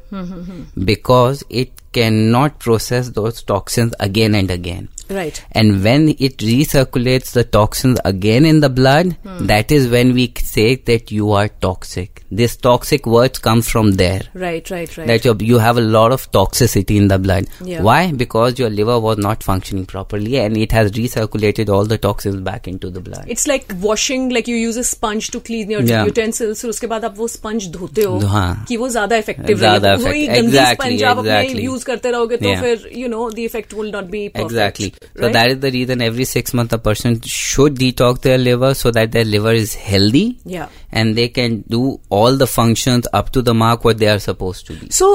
Because 0.83 1.43
it 1.49 1.78
cannot 1.92 2.58
process 2.58 3.10
those 3.10 3.42
toxins 3.42 3.94
again 4.00 4.34
and 4.34 4.50
again. 4.50 4.88
Right. 5.10 5.38
And 5.52 5.84
when 5.84 6.08
it 6.18 6.38
recirculates 6.38 7.32
the 7.32 7.44
toxins 7.44 7.98
again 8.06 8.46
in 8.46 8.60
the 8.60 8.70
blood, 8.70 9.16
Hmm. 9.24 9.46
that 9.50 9.70
is 9.70 9.86
when 9.94 10.12
we 10.14 10.32
say 10.42 10.76
that 10.90 11.12
you 11.12 11.30
are 11.32 11.48
toxic. 11.66 12.22
This 12.40 12.56
toxic 12.56 13.06
word 13.06 13.40
comes 13.42 13.68
from 13.68 13.92
there. 14.00 14.22
Right, 14.34 14.70
right, 14.70 14.96
right. 14.98 15.06
That 15.10 15.26
you 15.28 15.34
you 15.50 15.58
have 15.64 15.76
a 15.82 15.84
lot 15.96 16.14
of 16.16 16.24
toxicity 16.36 16.96
in 17.02 17.06
the 17.12 17.18
blood. 17.26 17.50
Yeah. 17.72 17.82
Why? 17.88 18.00
Because 18.22 18.58
your 18.62 18.70
liver 18.78 18.96
was 19.06 19.18
not 19.26 19.44
functioning 19.48 19.84
properly 19.92 20.38
and 20.44 20.56
it 20.56 20.72
has 20.78 20.90
recirculated 20.98 21.68
all 21.76 21.84
the 21.92 21.98
toxins 22.08 22.40
back 22.48 22.66
into 22.72 22.90
the 22.96 23.04
blood. 23.10 23.28
It's 23.36 23.46
like 23.52 23.76
washing, 23.86 24.26
like 24.38 24.48
you 24.54 24.56
use 24.62 24.80
a 24.84 24.86
sponge 24.92 25.30
to 25.36 25.42
clean 25.50 25.70
your 25.76 25.84
Yeah. 25.92 26.10
utensils, 26.12 26.62
फिर 26.64 26.70
उसके 26.70 26.86
बाद 26.94 27.04
आप 27.10 27.18
वो 27.18 27.28
sponge 27.36 27.68
धोते 27.76 28.02
हो 28.10 28.18
हाँ. 28.34 28.48
कि 28.68 28.76
वो 28.84 28.88
ज्यादा 28.98 29.16
इफेक्टिव 29.26 29.58
ज्यादा 29.58 29.92
रहे 29.94 30.04
वही 30.04 30.26
effect- 30.26 30.40
गंदी 30.40 30.56
exactly, 30.56 30.74
स्पंज 30.82 31.02
आप 31.12 31.18
अपने 31.18 31.30
exactly. 31.30 31.68
यूज 31.78 31.84
करते 31.84 32.10
रहोगे 32.10 32.36
तो 32.36 32.48
Yeah. 32.48 32.60
फिर 32.60 32.88
you 32.98 33.08
know 33.08 33.28
the 33.30 33.38
effect 33.38 33.74
will 33.74 33.90
not 33.92 34.04
B 34.10 34.22
Exactly. 34.44 34.88
So 35.20 35.30
that 35.36 35.52
is 35.54 35.60
the 35.64 35.70
reason 35.76 36.02
every 36.08 36.26
six 36.32 36.54
months 36.60 36.76
a 36.78 36.78
person 36.88 37.20
should 37.34 37.76
detox 37.82 38.20
their 38.28 38.38
liver 38.46 38.72
so 38.80 38.90
that 38.98 39.12
their 39.18 39.24
liver 39.34 39.52
is 39.64 39.74
healthy 39.90 40.24
Yeah. 40.56 40.68
and 40.92 41.20
they 41.20 41.28
can 41.38 41.60
do 41.76 41.82
all 42.20 42.36
the 42.42 42.50
functions 42.56 43.08
up 43.20 43.30
to 43.38 43.42
the 43.50 43.54
mark 43.66 43.84
what 43.90 43.98
they 44.04 44.10
are 44.16 44.18
supposed 44.26 44.66
to 44.72 44.76
be. 44.82 44.90
So, 44.98 45.12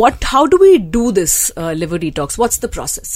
what? 0.00 0.24
How 0.32 0.40
do 0.52 0.58
we 0.60 0.68
do 0.96 1.00
this 1.16 1.32
uh, 1.62 1.72
liver 1.78 1.98
detox? 1.98 2.38
What's 2.42 2.58
the 2.58 2.68
process? 2.76 3.10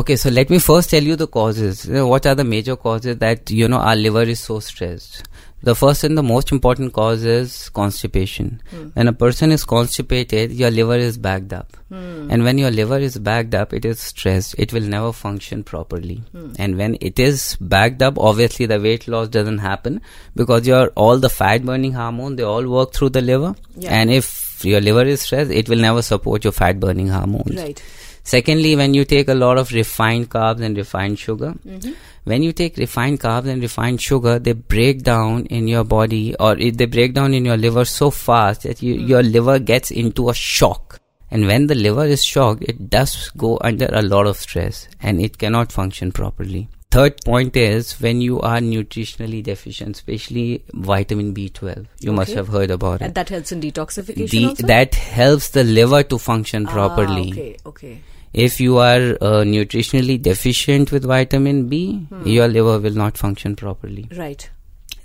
Okay, 0.00 0.16
so 0.22 0.28
let 0.38 0.50
me 0.54 0.58
first 0.64 0.90
tell 0.90 1.02
you 1.10 1.16
the 1.16 1.26
causes. 1.36 1.84
You 1.86 1.94
know, 1.94 2.06
What 2.08 2.26
are 2.26 2.34
the 2.40 2.44
major 2.44 2.76
causes 2.76 3.16
that 3.22 3.50
you 3.50 3.68
know 3.74 3.78
our 3.92 3.96
liver 3.96 4.24
is 4.34 4.40
so 4.40 4.58
stressed? 4.60 5.22
The 5.63 5.75
first 5.75 6.03
and 6.03 6.17
the 6.17 6.23
most 6.23 6.51
important 6.51 6.91
cause 6.91 7.23
is 7.23 7.69
constipation. 7.69 8.61
Hmm. 8.69 8.87
When 8.95 9.07
a 9.07 9.13
person 9.13 9.49
is 9.49 9.63
constipated, 9.63 10.51
your 10.51 10.69
liver 10.69 10.97
is 10.97 11.17
backed 11.17 11.53
up. 11.53 11.77
Hmm. 11.87 12.27
And 12.29 12.43
when 12.43 12.57
your 12.57 12.69
liver 12.69 12.99
is 12.99 13.17
backed 13.17 13.55
up, 13.55 13.73
it 13.73 13.85
is 13.85 14.01
stressed. 14.01 14.55
It 14.57 14.73
will 14.73 14.81
never 14.81 15.13
function 15.13 15.63
properly. 15.63 16.21
Hmm. 16.33 16.51
And 16.59 16.77
when 16.77 16.97
it 16.99 17.17
is 17.17 17.57
backed 17.61 18.01
up, 18.01 18.19
obviously 18.19 18.65
the 18.65 18.79
weight 18.79 19.07
loss 19.07 19.29
doesn't 19.29 19.59
happen 19.59 20.01
because 20.35 20.67
your 20.67 20.87
all 20.95 21.17
the 21.17 21.29
fat 21.29 21.65
burning 21.65 21.93
hormone 21.93 22.35
they 22.35 22.43
all 22.43 22.67
work 22.67 22.93
through 22.93 23.09
the 23.11 23.21
liver. 23.21 23.55
Yeah. 23.77 23.91
And 23.91 24.11
if 24.11 24.65
your 24.65 24.81
liver 24.81 25.03
is 25.03 25.21
stressed, 25.21 25.51
it 25.51 25.69
will 25.69 25.79
never 25.79 26.01
support 26.01 26.43
your 26.43 26.53
fat 26.53 26.79
burning 26.79 27.07
hormones. 27.07 27.55
Right. 27.55 27.81
Secondly, 28.23 28.75
when 28.75 28.93
you 28.93 29.03
take 29.03 29.27
a 29.27 29.33
lot 29.33 29.57
of 29.57 29.71
refined 29.71 30.29
carbs 30.29 30.61
and 30.61 30.77
refined 30.77 31.19
sugar, 31.19 31.53
mm-hmm. 31.65 31.91
When 32.25 32.41
you 32.43 32.53
take 32.53 32.77
refined 32.77 33.19
carbs 33.19 33.47
and 33.47 33.61
refined 33.61 34.01
sugar, 34.01 34.39
they 34.39 34.53
break 34.53 35.03
down 35.03 35.45
in 35.47 35.67
your 35.67 35.83
body 35.83 36.35
or 36.39 36.57
it, 36.57 36.77
they 36.77 36.85
break 36.85 37.13
down 37.13 37.33
in 37.33 37.45
your 37.45 37.57
liver 37.57 37.85
so 37.85 38.09
fast 38.11 38.63
that 38.63 38.81
you, 38.81 38.95
your 38.95 39.21
liver 39.23 39.59
gets 39.59 39.91
into 39.91 40.29
a 40.29 40.33
shock. 40.33 40.99
And 41.31 41.47
when 41.47 41.67
the 41.67 41.75
liver 41.75 42.05
is 42.05 42.23
shocked, 42.23 42.63
it 42.63 42.89
does 42.89 43.29
go 43.35 43.57
under 43.61 43.87
a 43.91 44.01
lot 44.03 44.27
of 44.27 44.37
stress 44.37 44.87
and 45.01 45.19
it 45.19 45.37
cannot 45.37 45.71
function 45.71 46.11
properly. 46.11 46.69
Third 46.91 47.17
point 47.25 47.55
is 47.57 47.99
when 47.99 48.21
you 48.21 48.39
are 48.41 48.59
nutritionally 48.59 49.41
deficient, 49.41 49.95
especially 49.95 50.63
vitamin 50.75 51.33
B12. 51.33 51.87
You 52.01 52.13
must 52.13 52.33
have 52.33 52.49
heard 52.49 52.69
about 52.69 53.01
it. 53.01 53.05
And 53.05 53.15
that 53.15 53.29
helps 53.29 53.51
in 53.51 53.61
detoxification 53.61 54.49
also? 54.49 54.67
that 54.67 54.93
helps 54.93 55.49
the 55.49 55.63
liver 55.63 56.03
to 56.03 56.19
function 56.19 56.67
Ah, 56.67 56.71
properly. 56.71 57.31
okay, 57.31 57.57
okay. 57.65 58.01
If 58.33 58.59
you 58.59 58.77
are 58.79 59.01
uh, 59.21 59.43
nutritionally 59.45 60.19
deficient 60.21 60.91
with 60.91 61.05
vitamin 61.05 61.67
B, 61.69 61.79
Hmm. 62.09 62.27
your 62.27 62.47
liver 62.47 62.79
will 62.79 62.95
not 63.01 63.17
function 63.17 63.55
properly. 63.55 64.07
Right. 64.17 64.49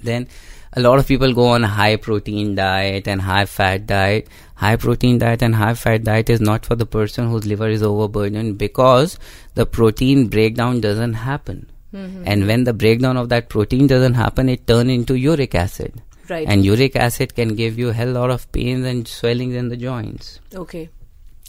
Then 0.03 0.29
a 0.75 0.81
lot 0.81 0.99
of 0.99 1.07
people 1.07 1.35
go 1.35 1.49
on 1.49 1.65
a 1.65 1.69
high 1.69 1.97
protein 1.97 2.55
diet 2.55 3.07
and 3.07 3.21
high 3.21 3.45
fat 3.45 3.87
diet. 3.87 4.29
High 4.55 4.77
protein 4.77 5.19
diet 5.19 5.43
and 5.43 5.55
high 5.55 5.75
fat 5.75 6.05
diet 6.05 6.31
is 6.31 6.41
not 6.41 6.65
for 6.65 6.75
the 6.75 6.87
person 6.87 7.29
whose 7.31 7.47
liver 7.47 7.69
is 7.69 7.83
overburdened 7.83 8.57
because 8.59 9.19
the 9.55 9.67
protein 9.67 10.29
breakdown 10.29 10.81
doesn't 10.81 11.15
happen. 11.15 11.71
Mm-hmm. 11.95 12.25
And 12.27 12.47
when 12.47 12.65
the 12.65 12.73
breakdown 12.75 13.17
of 13.17 13.29
that 13.31 13.49
protein 13.49 13.87
doesn't 13.87 14.15
happen, 14.15 14.49
it 14.49 14.67
turns 14.67 14.91
into 14.91 15.15
uric 15.17 15.55
acid. 15.55 16.01
Right. 16.29 16.47
And 16.47 16.65
uric 16.65 16.97
acid 16.97 17.35
can 17.35 17.55
give 17.55 17.79
you 17.79 17.89
a 17.91 17.93
hell 17.95 18.13
lot 18.13 18.31
of 18.31 18.51
pains 18.53 18.87
and 18.87 19.07
swellings 19.09 19.55
in 19.55 19.69
the 19.69 19.77
joints. 19.77 20.39
okay. 20.55 20.89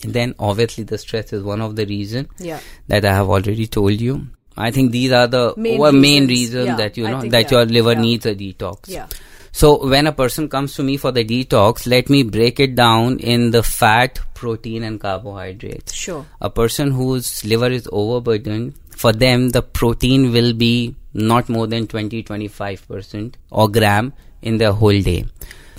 Then 0.01 0.35
obviously 0.39 0.83
the 0.83 0.97
stress 0.97 1.33
is 1.33 1.43
one 1.43 1.61
of 1.61 1.75
the 1.75 1.85
reason 1.85 2.27
Yeah. 2.39 2.59
that 2.87 3.05
I 3.05 3.13
have 3.13 3.29
already 3.29 3.67
told 3.67 3.99
you. 3.99 4.27
I 4.57 4.71
think 4.71 4.91
these 4.91 5.11
are 5.11 5.27
the 5.27 5.53
Main 5.57 5.77
wa- 5.79 5.91
main 5.91 6.27
reasons. 6.27 6.29
reasons 6.29 6.65
Yeah, 6.67 6.75
that 6.77 6.97
you 6.97 7.07
know 7.07 7.21
think, 7.21 7.31
that 7.31 7.51
yeah, 7.51 7.57
your 7.59 7.65
liver 7.65 7.95
needs 7.95 8.25
a 8.25 8.35
detox. 8.35 8.77
Yeah. 8.87 9.07
So 9.51 9.87
when 9.87 10.05
a 10.05 10.11
person 10.11 10.47
comes 10.49 10.73
to 10.75 10.83
me 10.83 10.97
for 10.97 11.11
the 11.11 11.23
detox, 11.25 11.87
let 11.87 12.09
me 12.09 12.23
break 12.23 12.59
it 12.59 12.75
down 12.75 13.17
in 13.19 13.51
the 13.51 13.63
fat, 13.63 14.19
protein, 14.35 14.83
and 14.83 14.99
carbohydrates. 14.99 15.93
Sure. 15.93 16.25
A 16.41 16.49
person 16.49 16.91
whose 16.91 17.43
liver 17.45 17.69
is 17.69 17.87
overburdened, 17.91 18.73
for 18.91 19.11
them 19.11 19.49
the 19.49 19.61
protein 19.61 20.31
will 20.31 20.53
be 20.53 20.95
not 21.13 21.49
more 21.49 21.65
than 21.67 21.87
20 21.87 22.21
25% 22.23 23.33
or 23.49 23.69
gram 23.69 24.13
in 24.41 24.57
their 24.57 24.71
whole 24.73 25.01
day 25.01 25.25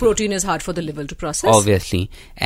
Protein 0.00 0.32
is 0.36 0.42
hard 0.44 0.62
for 0.62 0.72
the 0.76 0.82
liver 0.86 1.04
to 1.10 1.14
process. 1.24 1.50
obviously 1.56 2.00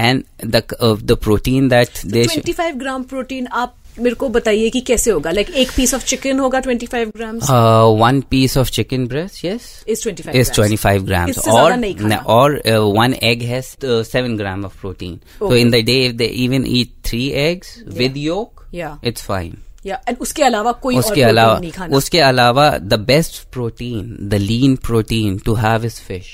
and 0.04 0.24
the 0.56 0.60
uh, 0.88 0.94
the 1.12 1.16
protein 1.28 1.68
that 1.74 2.02
they 2.16 2.24
should 2.32 2.44
25 2.48 2.76
gram 2.82 3.02
protein 3.12 3.46
आप 3.62 3.74
मेरे 3.98 4.14
को 4.14 4.28
बताइए 4.34 4.68
कि 4.70 4.80
कैसे 4.88 5.10
होगा 5.10 5.30
like 5.30 5.48
एक 5.62 5.70
piece 5.76 5.94
of 5.94 6.04
chicken 6.10 6.38
होगा 6.38 6.60
25 6.66 7.10
ग्राम 7.16 7.38
uh, 7.40 7.88
one 8.02 8.20
piece 8.34 8.54
of 8.62 8.70
chicken 8.76 9.06
breast 9.12 9.40
yes 9.46 9.64
is 9.94 10.04
25 10.06 10.36
is 10.42 10.50
25 10.58 11.06
grams 11.08 11.30
इससे 11.38 11.50
or 11.50 11.54
ज्यादा 11.56 11.76
नहीं 11.76 11.94
खाना। 11.96 12.18
or 12.34 12.46
uh, 12.74 12.84
one 12.98 13.16
egg 13.30 13.42
has 13.48 13.70
uh, 13.88 13.96
7 14.12 14.36
gram 14.42 14.62
of 14.68 14.76
protein 14.84 15.16
so 15.38 15.48
Okay. 15.48 15.60
in 15.64 15.72
the 15.76 15.80
day 15.88 15.96
if 16.10 16.14
they 16.20 16.28
even 16.44 16.66
eat 16.80 16.92
3 17.10 17.22
eggs 17.46 17.72
with 18.02 18.20
yolk 18.26 18.62
Yeah. 18.78 18.94
it's 19.12 19.26
fine 19.32 19.56
या 19.86 19.98
and 20.08 20.18
उसके 20.26 20.42
अलावा 20.50 20.72
कोई 20.86 20.94
और 20.94 21.00
उसके 21.00 21.14
protein 21.14 21.28
अलावा 21.28 21.58
नहीं 21.58 21.72
खाना 21.78 21.96
उसके 21.96 22.20
अलावा 22.28 22.68
the 22.94 23.00
best 23.10 23.40
protein 23.58 24.14
the 24.34 24.40
lean 24.46 24.78
protein 24.90 25.40
to 25.48 25.56
have 25.64 25.88
is 25.90 25.98
fish 26.10 26.30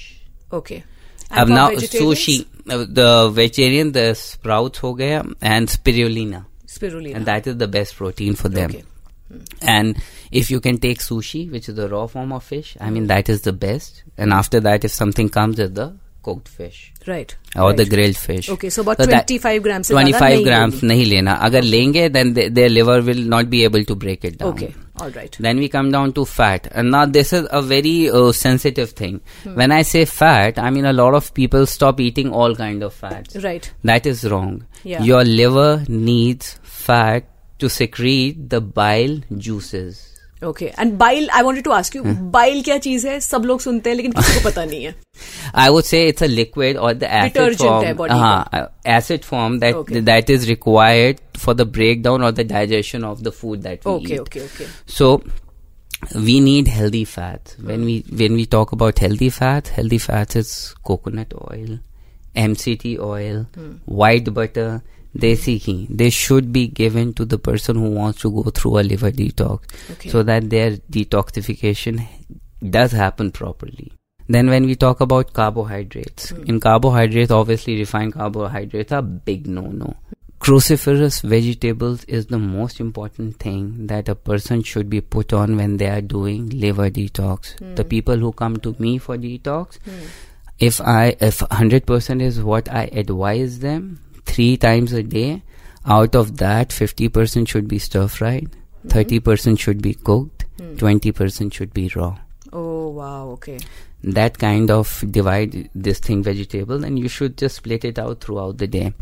okay 0.60 0.82
अब 1.33 1.49
now 1.49 1.67
sushi 1.97 2.37
uh, 2.69 2.85
the 2.99 3.29
vegetarian 3.29 3.91
the 3.91 4.81
हो 4.83 4.93
गया 4.93 5.23
and 5.41 5.69
spirulina 5.69 6.43
spirulina 6.69 7.17
and 7.17 7.25
that 7.25 7.47
is 7.47 7.57
the 7.57 7.67
best 7.67 7.95
protein 7.97 8.35
for 8.35 8.49
them 8.49 8.71
Okay. 8.71 8.83
and 9.61 9.99
if 10.31 10.51
you 10.51 10.59
can 10.59 10.77
take 10.77 10.99
sushi 10.99 11.49
which 11.51 11.69
is 11.69 11.75
the 11.75 11.87
raw 11.89 12.05
form 12.13 12.31
of 12.37 12.43
fish 12.43 12.75
i 12.81 12.89
mean 12.89 13.07
that 13.07 13.29
is 13.29 13.41
the 13.41 13.53
best 13.53 14.03
and 14.17 14.33
after 14.33 14.59
that 14.59 14.83
if 14.83 14.91
something 14.91 15.29
comes 15.29 15.59
as 15.59 15.71
the 15.71 15.85
cooked 16.23 16.49
fish 16.57 16.79
right 17.07 17.31
or 17.55 17.69
right. 17.69 17.77
the 17.77 17.85
grilled 17.85 18.17
fish 18.23 18.49
Okay, 18.49 18.69
so 18.69 18.83
about 18.83 18.97
that- 18.97 19.27
25 19.29 19.63
grams 19.67 19.87
से 19.87 19.93
ज़्यादा 19.93 20.19
25 20.19 20.21
नहीं 20.21 20.45
grams 20.45 20.73
लेनी। 20.83 20.87
नहीं 20.87 21.05
लेना 21.05 21.33
अगर 21.47 21.63
लेंगे 21.63 22.09
then 22.09 22.33
they, 22.33 22.47
their 22.57 22.69
liver 22.69 22.97
will 23.09 23.23
not 23.35 23.49
be 23.55 23.63
able 23.69 23.85
to 23.91 23.95
break 24.03 24.27
it 24.31 24.37
down 24.43 24.51
All 25.01 25.09
right. 25.09 25.35
Then 25.39 25.57
we 25.57 25.67
come 25.67 25.91
down 25.91 26.13
to 26.13 26.25
fat. 26.25 26.67
And 26.71 26.91
now 26.91 27.05
this 27.05 27.33
is 27.33 27.47
a 27.49 27.61
very 27.61 28.09
uh, 28.09 28.31
sensitive 28.31 28.91
thing. 28.91 29.21
Hmm. 29.43 29.55
When 29.55 29.71
I 29.71 29.81
say 29.81 30.05
fat, 30.05 30.59
I 30.59 30.69
mean 30.69 30.85
a 30.85 30.93
lot 30.93 31.13
of 31.13 31.33
people 31.33 31.65
stop 31.65 31.99
eating 31.99 32.31
all 32.31 32.55
kind 32.55 32.83
of 32.83 32.93
fats. 32.93 33.35
Right. 33.37 33.71
That 33.83 34.05
is 34.05 34.23
wrong. 34.29 34.65
Yeah. 34.83 35.01
Your 35.01 35.23
liver 35.23 35.83
needs 35.87 36.59
fat 36.63 37.27
to 37.59 37.69
secrete 37.69 38.49
the 38.49 38.61
bile 38.61 39.19
juices. 39.37 40.10
Okay 40.43 40.65
and 40.79 40.93
bile 40.93 41.29
I 41.29 41.41
wanted 41.41 41.63
to 41.63 41.71
ask 41.71 41.95
you 41.95 42.03
bile 42.05 42.61
क्या 42.61 42.77
चीज़ 42.77 43.07
है? 43.07 43.19
सब 43.19 43.43
लोग 43.45 43.59
सुनते 43.59 43.89
हैं 43.89 43.97
लेकिन 43.97 44.11
किसी 44.11 44.39
को 44.39 44.49
पता 44.49 44.65
नहीं 44.65 44.83
है। 44.83 44.95
I 45.55 45.69
would 45.69 45.83
say 45.83 46.07
it's 46.07 46.23
a 46.23 46.25
liquid 46.25 46.77
और 46.77 46.93
द 46.93 47.03
एसिड 47.03 47.55
फॉर्म 47.55 48.11
हाँ 48.11 48.79
acid 48.87 49.23
form 49.23 49.59
that 49.59 49.91
that 50.03 50.29
is 50.29 50.47
required 50.47 51.17
for 51.37 51.55
the 51.55 51.61
breakdown 51.61 52.23
और 52.23 52.31
the 52.31 52.47
digestion 52.47 53.03
of 53.03 53.21
the 53.21 53.29
food 53.29 53.59
that 53.59 53.87
we 53.87 53.93
okay 53.93 54.17
okay 54.17 54.39
okay 54.39 54.65
so 54.93 55.21
we 56.15 56.39
need 56.39 56.67
healthy 56.67 57.05
fat 57.05 57.55
when 57.63 57.83
we 57.87 58.03
when 58.19 58.33
we 58.37 58.45
talk 58.53 58.71
about 58.71 58.99
healthy 58.99 59.29
fat 59.29 59.67
healthy 59.67 59.99
fat 60.05 60.35
is 60.35 60.53
coconut 60.87 61.35
oil 61.49 61.75
mct 62.35 62.93
oil 62.99 63.45
hmm. 63.57 63.69
white 63.85 64.33
butter 64.33 64.81
desi 65.15 65.63
ghee. 65.63 65.87
They 65.89 66.09
should 66.09 66.51
be 66.51 66.67
given 66.67 67.13
to 67.15 67.25
the 67.25 67.37
person 67.37 67.75
who 67.75 67.89
wants 67.91 68.21
to 68.21 68.31
go 68.31 68.49
through 68.49 68.79
a 68.79 68.83
liver 68.83 69.11
detox, 69.11 69.63
Okay. 69.91 70.09
so 70.09 70.23
that 70.23 70.49
their 70.49 70.77
detoxification 70.77 72.07
does 72.69 72.91
happen 72.91 73.31
properly. 73.31 73.91
Then 74.27 74.49
when 74.49 74.65
we 74.65 74.75
talk 74.75 75.01
about 75.01 75.33
carbohydrates, 75.33 76.29
hmm. 76.29 76.43
in 76.43 76.59
carbohydrates, 76.59 77.31
obviously 77.31 77.77
refined 77.77 78.13
carbohydrates 78.13 78.91
are 78.91 79.01
big 79.01 79.47
no-no. 79.47 79.95
Cruciferous 80.39 81.21
vegetables 81.21 82.03
is 82.05 82.27
the 82.27 82.39
most 82.39 82.79
important 82.79 83.37
thing 83.37 83.87
that 83.87 84.09
a 84.09 84.15
person 84.15 84.63
should 84.63 84.89
be 84.89 84.99
put 85.01 85.33
on 85.33 85.55
when 85.55 85.77
they 85.77 85.87
are 85.87 86.01
doing 86.01 86.49
liver 86.49 86.89
detox. 86.89 87.59
Hmm. 87.59 87.75
The 87.75 87.83
people 87.83 88.17
who 88.17 88.31
come 88.31 88.57
to 88.57 88.75
me 88.79 88.97
for 88.97 89.17
detox, 89.17 89.77
hmm. 89.83 90.05
if 90.59 90.79
I 90.79 91.15
if 91.19 91.39
100% 91.39 92.21
is 92.21 92.41
what 92.41 92.69
I 92.69 92.85
advise 92.85 93.59
them, 93.59 93.99
three 94.25 94.57
times 94.57 94.93
a 94.93 95.03
day. 95.03 95.43
Out 95.85 96.15
of 96.15 96.37
that, 96.37 96.69
50% 96.69 97.47
should 97.47 97.67
be 97.67 97.79
stir 97.79 98.07
fried, 98.07 98.55
mm-hmm. 98.85 98.89
30% 98.89 99.59
should 99.59 99.81
be 99.81 99.95
cooked, 99.95 100.45
mm. 100.57 100.77
20% 100.77 101.51
should 101.51 101.73
be 101.73 101.91
raw. 101.95 102.17
Oh, 102.53 102.89
wow, 102.89 103.29
okay. 103.29 103.57
That 104.03 104.37
kind 104.37 104.69
of 104.69 105.03
divide 105.09 105.69
this 105.73 105.99
thing 105.99 106.21
vegetable, 106.21 106.83
and 106.83 106.99
you 106.99 107.07
should 107.07 107.35
just 107.37 107.55
split 107.55 107.83
it 107.83 107.97
out 107.97 108.21
throughout 108.21 108.59
the 108.59 108.67
day. 108.67 108.93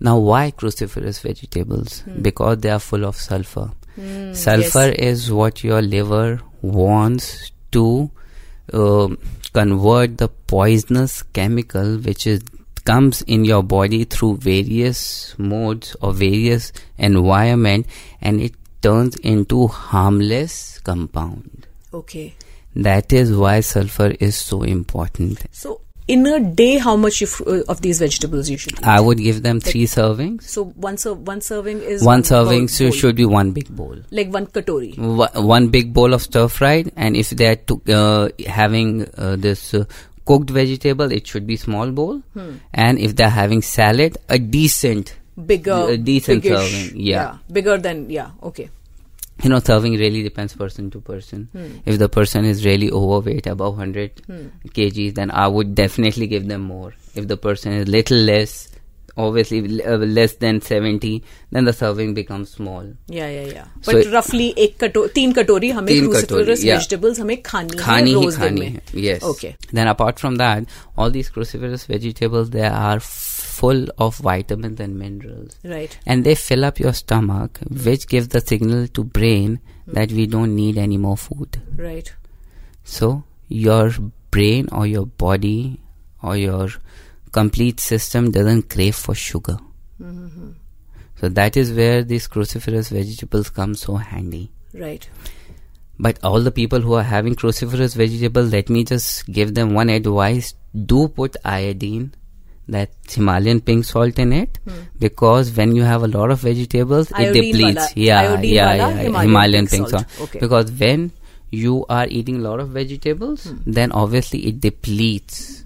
Now, 0.00 0.18
why 0.18 0.50
cruciferous 0.50 1.20
vegetables? 1.20 2.02
Mm. 2.02 2.22
Because 2.22 2.58
they 2.58 2.70
are 2.70 2.80
full 2.80 3.04
of 3.04 3.16
sulfur. 3.16 3.70
Mm, 3.98 4.34
sulfur 4.34 4.88
yes. 4.88 4.98
is 4.98 5.32
what 5.32 5.62
your 5.62 5.80
liver 5.80 6.40
wants 6.62 7.52
to 7.70 8.10
uh, 8.72 9.08
convert 9.52 10.18
the 10.18 10.28
poisonous 10.28 11.22
chemical 11.22 11.98
which 11.98 12.26
is 12.26 12.42
comes 12.84 13.22
in 13.22 13.44
your 13.44 13.62
body 13.62 14.04
through 14.04 14.36
various 14.38 15.34
modes 15.38 15.96
or 16.02 16.12
various 16.12 16.72
environment 16.98 17.86
and 18.20 18.40
it 18.40 18.54
turns 18.82 19.16
into 19.16 19.66
harmless 19.68 20.78
compound 20.80 21.66
Okay. 21.92 22.34
that 22.74 23.12
is 23.12 23.32
why 23.34 23.60
sulfur 23.60 24.12
is 24.20 24.36
so 24.36 24.62
important. 24.62 25.44
So 25.52 25.80
in 26.06 26.26
a 26.26 26.38
day, 26.38 26.76
how 26.76 26.96
much 26.96 27.22
uh, 27.22 27.62
of 27.66 27.80
these 27.80 27.98
vegetables 28.00 28.50
you 28.50 28.58
should 28.58 28.74
eat? 28.74 28.86
I 28.86 29.00
would 29.00 29.16
give 29.18 29.42
them 29.42 29.60
three 29.60 29.84
servings. 29.86 30.42
so 30.42 30.64
one 30.88 30.98
ser- 30.98 31.14
one 31.14 31.40
serving 31.40 31.80
is 31.80 32.02
One 32.04 32.22
serving 32.24 32.66
bowl- 32.66 32.78
bowl. 32.88 32.90
should 32.90 33.16
be 33.16 33.24
one 33.24 33.52
big 33.52 33.68
bowl. 33.74 33.96
like 34.10 34.30
one 34.30 34.46
katori. 34.48 34.98
Wha- 34.98 35.30
One 35.40 35.68
big 35.68 35.94
bowl 35.94 36.12
of 36.12 36.20
stir 36.22 36.48
fried, 36.48 36.92
and 36.96 37.16
if 37.16 37.30
they 37.30 37.46
are 37.46 37.56
to, 37.56 37.80
uh, 38.00 38.28
having 38.46 39.06
uh, 39.16 39.36
this 39.36 39.72
uh, 39.72 39.84
cooked 40.24 40.50
vegetable, 40.50 41.10
it 41.12 41.26
should 41.26 41.46
be 41.46 41.56
small 41.56 41.90
bowl. 41.90 42.22
Hmm. 42.34 42.56
And 42.72 42.98
if 42.98 43.16
they're 43.16 43.28
having 43.30 43.62
salad, 43.62 44.16
a 44.28 44.38
decent, 44.38 45.16
Bigger, 45.46 45.88
a 45.90 45.96
decent 45.96 46.42
biggish, 46.42 46.70
serving. 46.70 47.00
Yeah. 47.00 47.38
bigger 47.50 47.76
than 47.78 48.08
yeah. 48.08 48.30
Okay. 48.42 48.70
you 49.42 49.50
know, 49.50 49.58
serving 49.58 49.94
really 49.94 50.22
depends 50.22 50.54
person 50.54 50.90
to 50.92 51.00
person. 51.00 51.48
Hmm. 51.52 51.78
If 51.84 51.98
the 51.98 52.08
person 52.08 52.44
is 52.44 52.64
really 52.64 52.90
overweight, 52.90 53.46
above 53.46 53.76
100 53.76 54.22
kgs, 54.68 55.14
then 55.14 55.30
I 55.30 55.48
would 55.48 55.74
definitely 55.74 56.26
give 56.28 56.46
them 56.46 56.62
more. 56.62 56.94
If 57.14 57.26
the 57.28 57.36
person 57.36 57.72
is 57.72 57.88
little 57.88 58.18
less, 58.18 58.68
obviously 59.16 59.84
uh, 59.84 59.96
less 59.96 60.34
than 60.36 60.60
70 60.60 61.22
then 61.50 61.64
the 61.64 61.72
serving 61.72 62.14
becomes 62.14 62.50
small. 62.50 62.92
Yeah 63.06 63.28
yeah 63.28 63.46
yeah. 63.46 63.64
So 63.82 63.92
but 63.92 64.06
it, 64.06 64.12
roughly 64.12 64.54
ek 64.56 64.78
kato, 64.78 65.06
teen 65.08 65.32
katori 65.32 65.72
hame 65.72 65.86
teen 65.86 66.04
cruciferous 66.04 66.60
katori, 66.60 66.64
yeah. 66.64 66.78
vegetables 66.78 67.18
hame 67.18 67.36
khani 67.42 67.70
khani 67.70 68.14
hai, 68.14 68.30
hi 68.30 68.48
khani 68.48 68.72
hai. 68.72 68.80
yes. 68.92 69.22
Okay. 69.22 69.56
Then 69.72 69.88
apart 69.88 70.18
from 70.18 70.36
that 70.36 70.64
all 70.96 71.10
these 71.10 71.30
cruciferous 71.30 71.86
vegetables 71.86 72.50
they 72.50 72.66
are 72.66 73.00
full 73.00 73.86
of 73.98 74.16
vitamins 74.16 74.80
and 74.80 74.98
minerals. 74.98 75.58
Right. 75.64 75.96
And 76.06 76.24
they 76.24 76.34
fill 76.34 76.64
up 76.64 76.80
your 76.80 76.92
stomach 76.92 77.58
which 77.70 78.08
gives 78.08 78.28
the 78.28 78.40
signal 78.40 78.88
to 78.88 79.04
brain 79.04 79.60
that 79.86 80.10
we 80.10 80.26
don't 80.26 80.54
need 80.56 80.76
any 80.76 80.96
more 80.96 81.16
food. 81.16 81.62
Right. 81.76 82.12
So 82.82 83.24
your 83.48 83.90
brain 84.30 84.68
or 84.72 84.86
your 84.86 85.06
body 85.06 85.80
or 86.22 86.36
your 86.36 86.68
complete 87.36 87.80
system 87.90 88.30
doesn't 88.38 88.68
crave 88.74 88.94
for 89.04 89.14
sugar. 89.26 89.56
So 91.20 91.28
that 91.38 91.56
is 91.56 91.72
where 91.72 92.02
these 92.02 92.26
cruciferous 92.28 92.90
vegetables 92.90 93.50
come 93.50 93.74
so 93.74 93.96
handy. 93.96 94.50
Right. 94.74 95.08
But 95.98 96.18
all 96.24 96.40
the 96.40 96.50
people 96.50 96.80
who 96.80 96.94
are 96.94 97.04
having 97.04 97.36
cruciferous 97.36 97.94
vegetables, 97.96 98.50
let 98.52 98.68
me 98.68 98.82
just 98.84 99.26
give 99.38 99.54
them 99.54 99.74
one 99.74 99.88
advice. 99.90 100.54
Do 100.92 101.06
put 101.08 101.36
iodine, 101.44 102.12
that 102.68 102.90
Himalayan 103.08 103.60
pink 103.60 103.84
salt 103.84 104.18
in 104.18 104.32
it, 104.32 104.58
because 104.98 105.52
when 105.56 105.76
you 105.76 105.82
have 105.82 106.02
a 106.02 106.08
lot 106.08 106.30
of 106.36 106.40
vegetables, 106.40 107.10
Hmm. 107.10 107.20
Iodine 107.22 107.44
it 107.44 107.52
depletes. 107.52 107.76
wala- 107.76 107.88
yeah, 107.94 108.22
yeah, 108.22 108.40
yeah, 108.42 108.90
Himalayan 109.02 109.28
Himalayan, 109.28 109.66
pink 109.66 109.70
pink, 109.70 109.90
salt. 109.90 110.10
salt. 110.10 110.28
Okay. 110.28 110.38
Because 110.40 110.72
when 110.72 111.12
you 111.50 111.84
are 111.88 112.06
eating 112.08 112.36
a 112.40 112.44
lot 112.48 112.60
of 112.60 112.70
vegetables, 112.80 113.44
Hmm. 113.50 113.58
then 113.78 113.92
obviously 113.92 114.40
it 114.52 114.60
depletes 114.60 115.63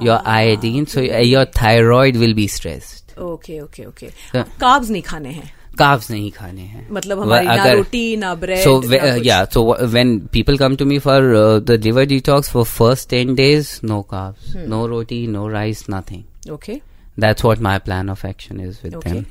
your 0.00 0.18
ah, 0.24 0.36
iodine 0.36 0.86
okay. 0.86 1.22
your 1.24 1.44
thyroid 1.46 2.16
will 2.16 2.34
be 2.34 2.46
stressed. 2.46 3.18
Okay 3.18 3.60
okay 3.60 3.84
okay 3.84 4.08
carbs 4.34 4.90
नहीं 4.90 5.02
खाने 5.02 5.28
हैं? 5.28 5.50
Calves 5.78 6.10
नहीं 6.10 6.30
खाने 6.30 6.62
हैं। 6.62 6.86
मतलब 6.90 7.20
हमारी 7.20 7.46
ना 7.46 7.70
रोटी 7.72 8.16
ना 8.16 8.34
ब्रेड 8.34 8.58
सो 8.58 9.22
या 9.24 9.44
so 9.44 9.62
when 9.82 10.18
people 10.32 10.58
come 10.58 10.76
to 10.76 10.84
me 10.84 10.98
for 10.98 11.22
the 11.66 11.80
liver 11.84 12.04
detox 12.06 12.50
for 12.50 12.64
first 12.64 13.08
ten 13.10 13.34
days 13.34 13.70
no 13.84 14.00
carbs 14.10 14.56
no 14.68 14.86
roti 14.86 15.26
no 15.26 15.46
rice 15.48 15.84
nothing 15.90 16.52
okay 16.52 16.80
that's 17.20 17.44
what 17.44 17.60
my 17.68 17.78
plan 17.78 18.10
of 18.10 18.26
action 18.26 18.60
is 18.60 18.78
with 18.84 19.00
them 19.06 19.24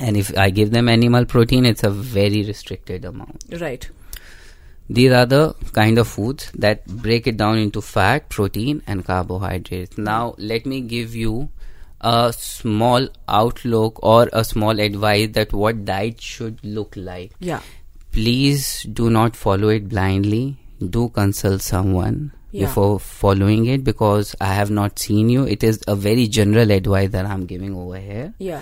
and 0.00 0.16
if 0.16 0.36
i 0.36 0.50
give 0.50 0.70
them 0.70 0.88
animal 0.88 1.24
protein 1.24 1.66
it's 1.66 1.84
a 1.84 1.90
very 1.90 2.42
restricted 2.46 3.04
amount. 3.04 3.44
Right. 3.60 3.84
These 4.88 5.12
are 5.12 5.26
the 5.26 5.54
kind 5.72 5.98
of 5.98 6.06
foods 6.08 6.50
that 6.54 6.86
break 6.86 7.26
it 7.26 7.36
down 7.38 7.58
into 7.58 7.80
fat, 7.80 8.28
protein, 8.28 8.82
and 8.86 9.04
carbohydrates. 9.04 9.96
Now, 9.96 10.34
let 10.36 10.66
me 10.66 10.80
give 10.82 11.14
you 11.14 11.48
a 12.00 12.34
small 12.36 13.08
outlook 13.28 13.98
or 14.02 14.28
a 14.32 14.44
small 14.44 14.78
advice 14.78 15.30
that 15.32 15.52
what 15.54 15.84
diet 15.86 16.20
should 16.20 16.58
look 16.62 16.92
like 16.96 17.32
Yeah. 17.40 17.60
please 18.12 18.82
do 18.82 19.08
not 19.10 19.34
follow 19.34 19.68
it 19.70 19.88
blindly 19.88 20.58
do 20.96 21.08
consult 21.08 21.62
someone 21.62 22.32
Yeah. 22.50 22.66
before 22.66 23.00
following 23.00 23.64
it 23.66 23.84
because 23.84 24.34
i 24.40 24.52
have 24.52 24.70
not 24.70 24.98
seen 24.98 25.30
you 25.30 25.44
it 25.44 25.64
is 25.64 25.80
a 25.88 25.96
very 25.96 26.26
general 26.26 26.70
advice 26.70 27.08
that 27.12 27.24
i'm 27.26 27.46
giving 27.46 27.74
over 27.74 27.98
here 27.98 28.34
Yeah. 28.38 28.60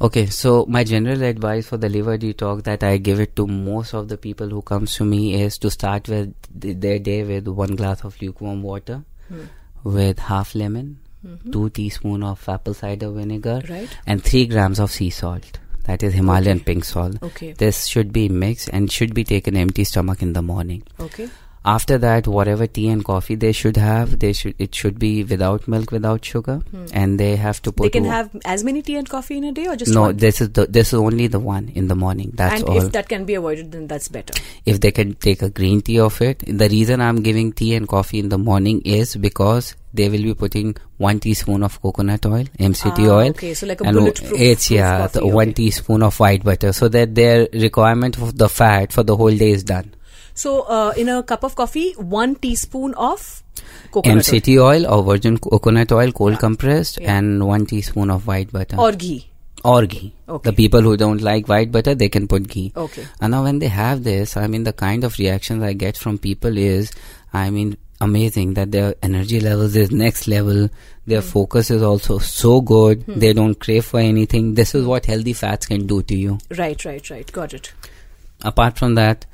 Okay 0.00 0.26
so 0.26 0.64
my 0.68 0.84
general 0.84 1.22
advice 1.22 1.66
for 1.66 1.76
the 1.76 1.88
liver 1.88 2.16
detox 2.16 2.62
that 2.64 2.84
i 2.84 2.96
give 2.96 3.18
it 3.18 3.34
to 3.34 3.46
most 3.46 3.94
of 3.94 4.08
the 4.08 4.16
people 4.16 4.48
who 4.48 4.62
comes 4.62 4.94
to 4.94 5.04
me 5.04 5.34
is 5.42 5.58
to 5.58 5.70
start 5.70 6.08
with 6.08 6.32
th- 6.60 6.76
their 6.78 6.98
day 6.98 7.24
with 7.24 7.48
one 7.48 7.74
glass 7.74 8.04
of 8.04 8.20
lukewarm 8.22 8.62
water 8.62 9.02
hmm. 9.28 9.44
with 9.82 10.18
half 10.20 10.54
lemon 10.54 10.98
mm-hmm. 11.26 11.50
two 11.50 11.68
teaspoon 11.70 12.22
of 12.22 12.48
apple 12.48 12.74
cider 12.74 13.10
vinegar 13.10 13.60
Right. 13.68 13.88
and 14.06 14.22
3 14.22 14.46
grams 14.46 14.78
of 14.78 14.92
sea 14.92 15.10
salt 15.10 15.58
that 15.84 16.02
is 16.02 16.14
himalayan 16.14 16.60
pink 16.60 16.84
salt 16.84 17.20
Okay. 17.22 17.52
this 17.52 17.86
should 17.86 18.12
be 18.12 18.28
mixed 18.28 18.68
and 18.72 18.92
should 18.92 19.14
be 19.14 19.24
taken 19.24 19.56
empty 19.56 19.84
stomach 19.84 20.20
in 20.22 20.34
the 20.34 20.42
morning. 20.42 20.82
Okay. 21.00 21.28
After 21.64 21.98
that, 21.98 22.26
whatever 22.26 22.66
tea 22.66 22.88
and 22.88 23.04
coffee 23.04 23.34
they 23.34 23.52
should 23.52 23.76
have, 23.76 24.18
they 24.18 24.32
should 24.32 24.54
it 24.58 24.74
should 24.74 24.98
be 24.98 25.24
without 25.24 25.66
milk, 25.68 25.90
without 25.90 26.24
sugar, 26.24 26.62
and 26.92 27.18
they 27.20 27.36
have 27.36 27.60
to 27.62 27.72
put. 27.72 27.82
Hmm. 27.82 27.86
They 27.86 27.90
can 27.90 28.04
have 28.04 28.30
as 28.44 28.64
many 28.64 28.80
tea 28.82 28.96
and 28.96 29.08
coffee 29.08 29.36
in 29.38 29.44
a 29.44 29.52
day 29.52 29.66
or 29.66 29.76
just 29.76 29.92
no. 29.92 30.02
one? 30.02 30.16
This 30.16 30.40
is 30.40 30.50
the 30.52 30.66
this 30.66 30.88
is 30.88 30.94
only 30.94 31.26
the 31.26 31.40
one 31.40 31.68
in 31.74 31.88
the 31.88 31.96
morning. 31.96 32.30
That's 32.34 32.60
and 32.60 32.68
all. 32.68 32.78
if 32.78 32.92
that 32.92 33.08
can 33.08 33.24
be 33.24 33.34
avoided, 33.34 33.72
then 33.72 33.86
that's 33.86 34.08
better. 34.08 34.34
if 34.64 34.80
they 34.80 34.90
can 34.92 35.14
take 35.14 35.42
a 35.42 35.50
green 35.50 35.82
tea 35.82 36.00
of 36.00 36.20
it, 36.22 36.44
the 36.46 36.68
reason 36.68 37.00
I'm 37.00 37.22
giving 37.22 37.52
tea 37.52 37.74
and 37.74 37.86
coffee 37.88 38.18
in 38.20 38.28
the 38.28 38.38
morning 38.38 38.80
is 38.82 39.16
because 39.16 39.74
they 39.92 40.08
will 40.08 40.22
be 40.22 40.34
putting 40.34 40.76
one 40.98 41.18
teaspoon 41.18 41.62
of 41.62 41.80
coconut 41.82 42.24
oil, 42.26 42.44
MCT 42.58 43.08
Ah, 43.08 43.12
oil, 43.12 43.30
okay, 43.30 43.52
so 43.54 43.66
like 43.66 43.80
a 43.80 43.84
and 43.84 43.96
bulletproof- 43.96 44.40
it's 44.40 44.70
yeah, 44.70 44.98
coffee, 44.98 45.18
the 45.20 45.26
one 45.26 45.48
okay. 45.48 45.54
teaspoon 45.54 46.02
of 46.02 46.18
white 46.20 46.44
butter, 46.44 46.72
so 46.72 46.88
that 46.88 47.14
their 47.14 47.48
requirement 47.52 48.18
of 48.18 48.36
the 48.38 48.48
fat 48.48 48.92
for 48.92 49.02
the 49.02 49.16
whole 49.16 49.34
day 49.34 49.50
is 49.50 49.64
done. 49.64 49.94
So, 50.42 50.50
uh, 50.62 50.92
in 50.96 51.08
a 51.08 51.22
cup 51.22 51.42
of 51.48 51.54
coffee, 51.60 51.86
one 52.16 52.34
teaspoon 52.36 52.94
of 52.94 53.24
coconut 53.90 54.18
MCT 54.24 54.52
oil 54.64 54.86
or 54.86 55.02
virgin 55.08 55.38
coconut 55.38 55.90
oil, 56.00 56.12
cold 56.12 56.38
compressed, 56.38 57.00
Yeah. 57.00 57.16
and 57.18 57.46
one 57.46 57.66
teaspoon 57.72 58.10
of 58.16 58.26
white 58.32 58.52
butter 58.52 58.76
or 58.78 58.92
ghee. 58.92 59.26
or 59.64 59.80
ghee. 59.86 60.12
Okay. 60.28 60.50
The 60.50 60.54
people 60.60 60.80
who 60.88 60.96
don't 60.96 61.20
like 61.28 61.48
white 61.48 61.72
butter, 61.72 61.94
they 62.02 62.08
can 62.08 62.28
put 62.28 62.46
ghee. 62.54 62.72
Okay. 62.84 63.06
And 63.20 63.32
now 63.32 63.42
when 63.48 63.58
they 63.58 63.66
have 63.78 64.04
this, 64.04 64.36
I 64.36 64.46
mean, 64.46 64.62
the 64.70 64.72
kind 64.84 65.02
of 65.10 65.18
reactions 65.18 65.62
I 65.70 65.72
get 65.72 65.96
from 65.96 66.18
people 66.18 66.56
is, 66.56 66.92
I 67.32 67.50
mean, 67.50 67.76
amazing 68.00 68.54
that 68.54 68.70
their 68.70 68.94
energy 69.02 69.40
levels 69.40 69.74
is 69.74 69.90
next 69.90 70.28
level. 70.28 70.68
Their 71.08 71.20
Hmm. 71.22 71.26
focus 71.32 71.72
is 71.78 71.82
also 71.82 72.18
so 72.18 72.60
good. 72.60 73.02
They 73.24 73.32
don't 73.32 73.58
crave 73.66 73.86
for 73.86 73.98
anything. 73.98 74.54
This 74.62 74.72
is 74.82 74.86
what 74.92 75.06
healthy 75.06 75.32
fats 75.32 75.66
can 75.66 75.86
do 75.88 76.02
to 76.12 76.16
you. 76.26 76.38
Right, 76.62 76.84
right, 76.84 77.10
right. 77.16 77.32
Got 77.42 77.54
it. 77.60 77.72
apart 78.48 78.78
from 78.78 78.94
that, 78.94 79.24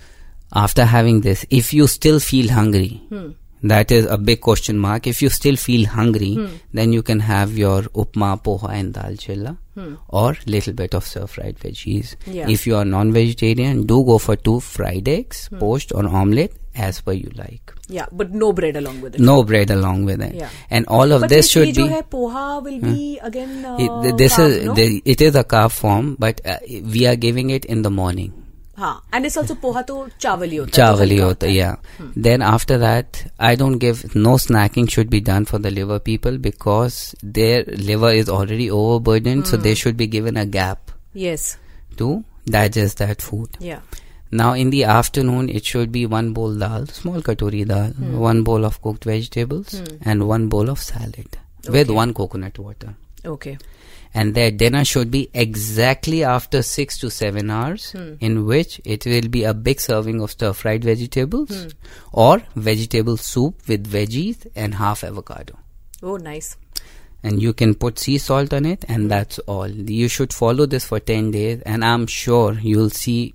after 0.53 0.85
having 0.85 1.23
this, 1.23 1.47
if 1.51 1.73
you 1.73 1.87
still 1.87 2.21
feel 2.21 2.51
hungry, 2.51 3.03
hmm. 3.09 3.31
that 3.63 3.91
is 3.91 4.07
a 4.07 4.19
big 4.19 4.41
question 4.41 4.79
mark. 4.79 5.07
If 5.07 5.23
you 5.23 5.31
still 5.31 5.57
feel 5.57 5.87
hungry, 5.87 6.35
hmm. 6.35 6.47
then 6.73 6.93
you 6.93 7.03
can 7.03 7.21
have 7.21 7.57
your 7.57 7.83
upma, 7.83 8.43
poha, 8.43 8.71
and 8.71 8.93
dal 8.93 9.13
chilla, 9.13 9.57
hmm. 9.75 9.95
or 10.09 10.37
little 10.47 10.73
bit 10.75 10.95
of 10.95 11.05
stir-fried 11.05 11.59
veggies. 11.59 12.17
Yeah. 12.27 12.49
If 12.49 12.67
you 12.67 12.77
are 12.77 12.85
non-vegetarian, 12.85 13.87
do 13.87 14.05
go 14.05 14.19
for 14.19 14.37
two 14.37 14.61
fried 14.61 15.09
eggs, 15.09 15.47
hmm. 15.49 15.59
poached 15.59 15.93
or 15.95 16.07
omelette, 16.07 16.53
as 16.77 17.01
per 17.01 17.13
you 17.13 17.31
like. 17.35 17.73
Yeah, 17.89 18.07
but 18.13 18.33
no 18.33 18.53
bread 18.53 18.77
along 18.77 19.01
with 19.01 19.15
it. 19.15 19.21
No 19.21 19.45
bread 19.45 19.71
along 19.71 20.05
with 20.05 20.21
it. 20.21 20.35
Yeah. 20.35 20.51
And 20.71 20.87
all 20.87 21.13
of 21.13 21.23
but 21.23 21.31
this 21.31 21.51
should 21.51 21.75
be. 21.75 21.89
Hai, 21.89 22.03
poha 22.03 22.63
will 22.63 22.79
hmm? 22.79 22.93
be 22.93 23.19
again. 23.19 23.65
Uh, 23.65 23.77
it, 23.79 24.17
this 24.19 24.39
is 24.39 24.65
no? 24.67 24.75
the, 24.75 25.03
it 25.05 25.21
is 25.21 25.35
a 25.37 25.45
carb 25.45 25.73
form, 25.73 26.17
but 26.19 26.41
uh, 26.45 26.59
we 26.69 27.07
are 27.07 27.17
giving 27.17 27.51
it 27.51 27.65
in 27.65 27.83
the 27.83 27.91
morning. 27.91 28.44
हाँ, 28.79 29.01
and 29.13 29.25
it's 29.25 29.37
also 29.37 29.55
poha 29.55 29.87
to 29.87 30.11
chawal 30.19 30.51
hi 30.51 30.57
hota 30.57 30.81
chawal 30.81 31.11
hi 31.17 31.23
hota 31.23 31.51
yeah. 31.51 31.77
then 32.17 32.43
after 32.43 32.79
that 32.79 33.25
i 33.39 33.55
don't 33.55 33.79
give 33.79 34.15
no 34.17 34.35
snacking 34.35 34.91
should 34.91 35.09
be 35.09 35.21
done 35.21 35.45
for 35.45 35.59
the 35.59 35.71
liver 35.71 35.99
people 35.99 36.39
because 36.39 37.15
their 37.23 37.65
liver 37.65 38.11
is 38.11 38.29
already 38.29 38.71
overburdened 38.71 39.47
so 39.47 39.57
they 39.57 39.75
should 39.75 39.97
be 39.97 40.07
given 40.07 40.37
a 40.37 40.45
gap 40.45 40.91
yes. 41.13 41.57
to 41.97 42.25
digest 42.47 42.99
that 42.99 43.23
food. 43.23 43.49
Yeah. 43.59 43.81
Now 44.31 44.53
in 44.55 44.71
the 44.71 44.85
afternoon 44.85 45.49
it 45.49 45.65
should 45.65 45.93
be 45.93 46.07
one 46.07 46.33
bowl 46.33 46.55
dal 46.55 46.87
small 46.87 47.23
katori 47.23 47.67
dal 47.67 47.91
one 48.29 48.43
bowl 48.43 48.65
of 48.65 48.83
cooked 48.83 49.05
vegetables 49.05 49.81
and 50.03 50.27
one 50.29 50.49
bowl 50.49 50.69
of 50.69 50.81
salad 50.81 51.39
with 51.69 51.91
one 51.91 52.13
coconut 52.13 52.59
water. 52.59 52.95
Okay. 53.25 53.59
And 54.15 54.35
their 54.35 54.51
dinner 54.51 54.85
should 54.85 55.11
be 55.11 55.29
exactly 55.35 56.23
after 56.23 56.63
six 56.63 56.99
to 56.99 57.11
seven 57.11 57.51
hours, 57.51 57.91
hmm. 57.91 58.15
in 58.21 58.47
which 58.47 58.81
it 58.85 59.05
will 59.07 59.29
be 59.29 59.43
a 59.45 59.53
big 59.53 59.81
serving 59.81 60.21
of 60.21 60.31
stir 60.31 60.53
fried 60.53 60.85
vegetables 60.85 61.51
hmm. 61.51 61.69
or 62.13 62.43
vegetable 62.55 63.17
soup 63.17 63.67
with 63.69 63.91
veggies 63.91 64.47
and 64.55 64.75
half 64.75 65.03
avocado. 65.03 65.59
Oh, 66.03 66.17
nice. 66.17 66.57
And 67.25 67.43
you 67.43 67.55
can 67.55 67.75
put 67.75 67.99
sea 67.99 68.19
salt 68.19 68.53
on 68.53 68.67
it, 68.67 68.85
and 68.87 69.03
hmm. 69.05 69.09
that's 69.09 69.39
all. 69.41 69.69
You 69.69 70.09
should 70.09 70.33
follow 70.33 70.67
this 70.67 70.85
for 70.85 71.01
10 71.01 71.33
days, 71.33 71.61
and 71.63 71.85
I'm 71.85 72.07
sure 72.07 72.53
you'll 72.53 72.91
see 72.91 73.35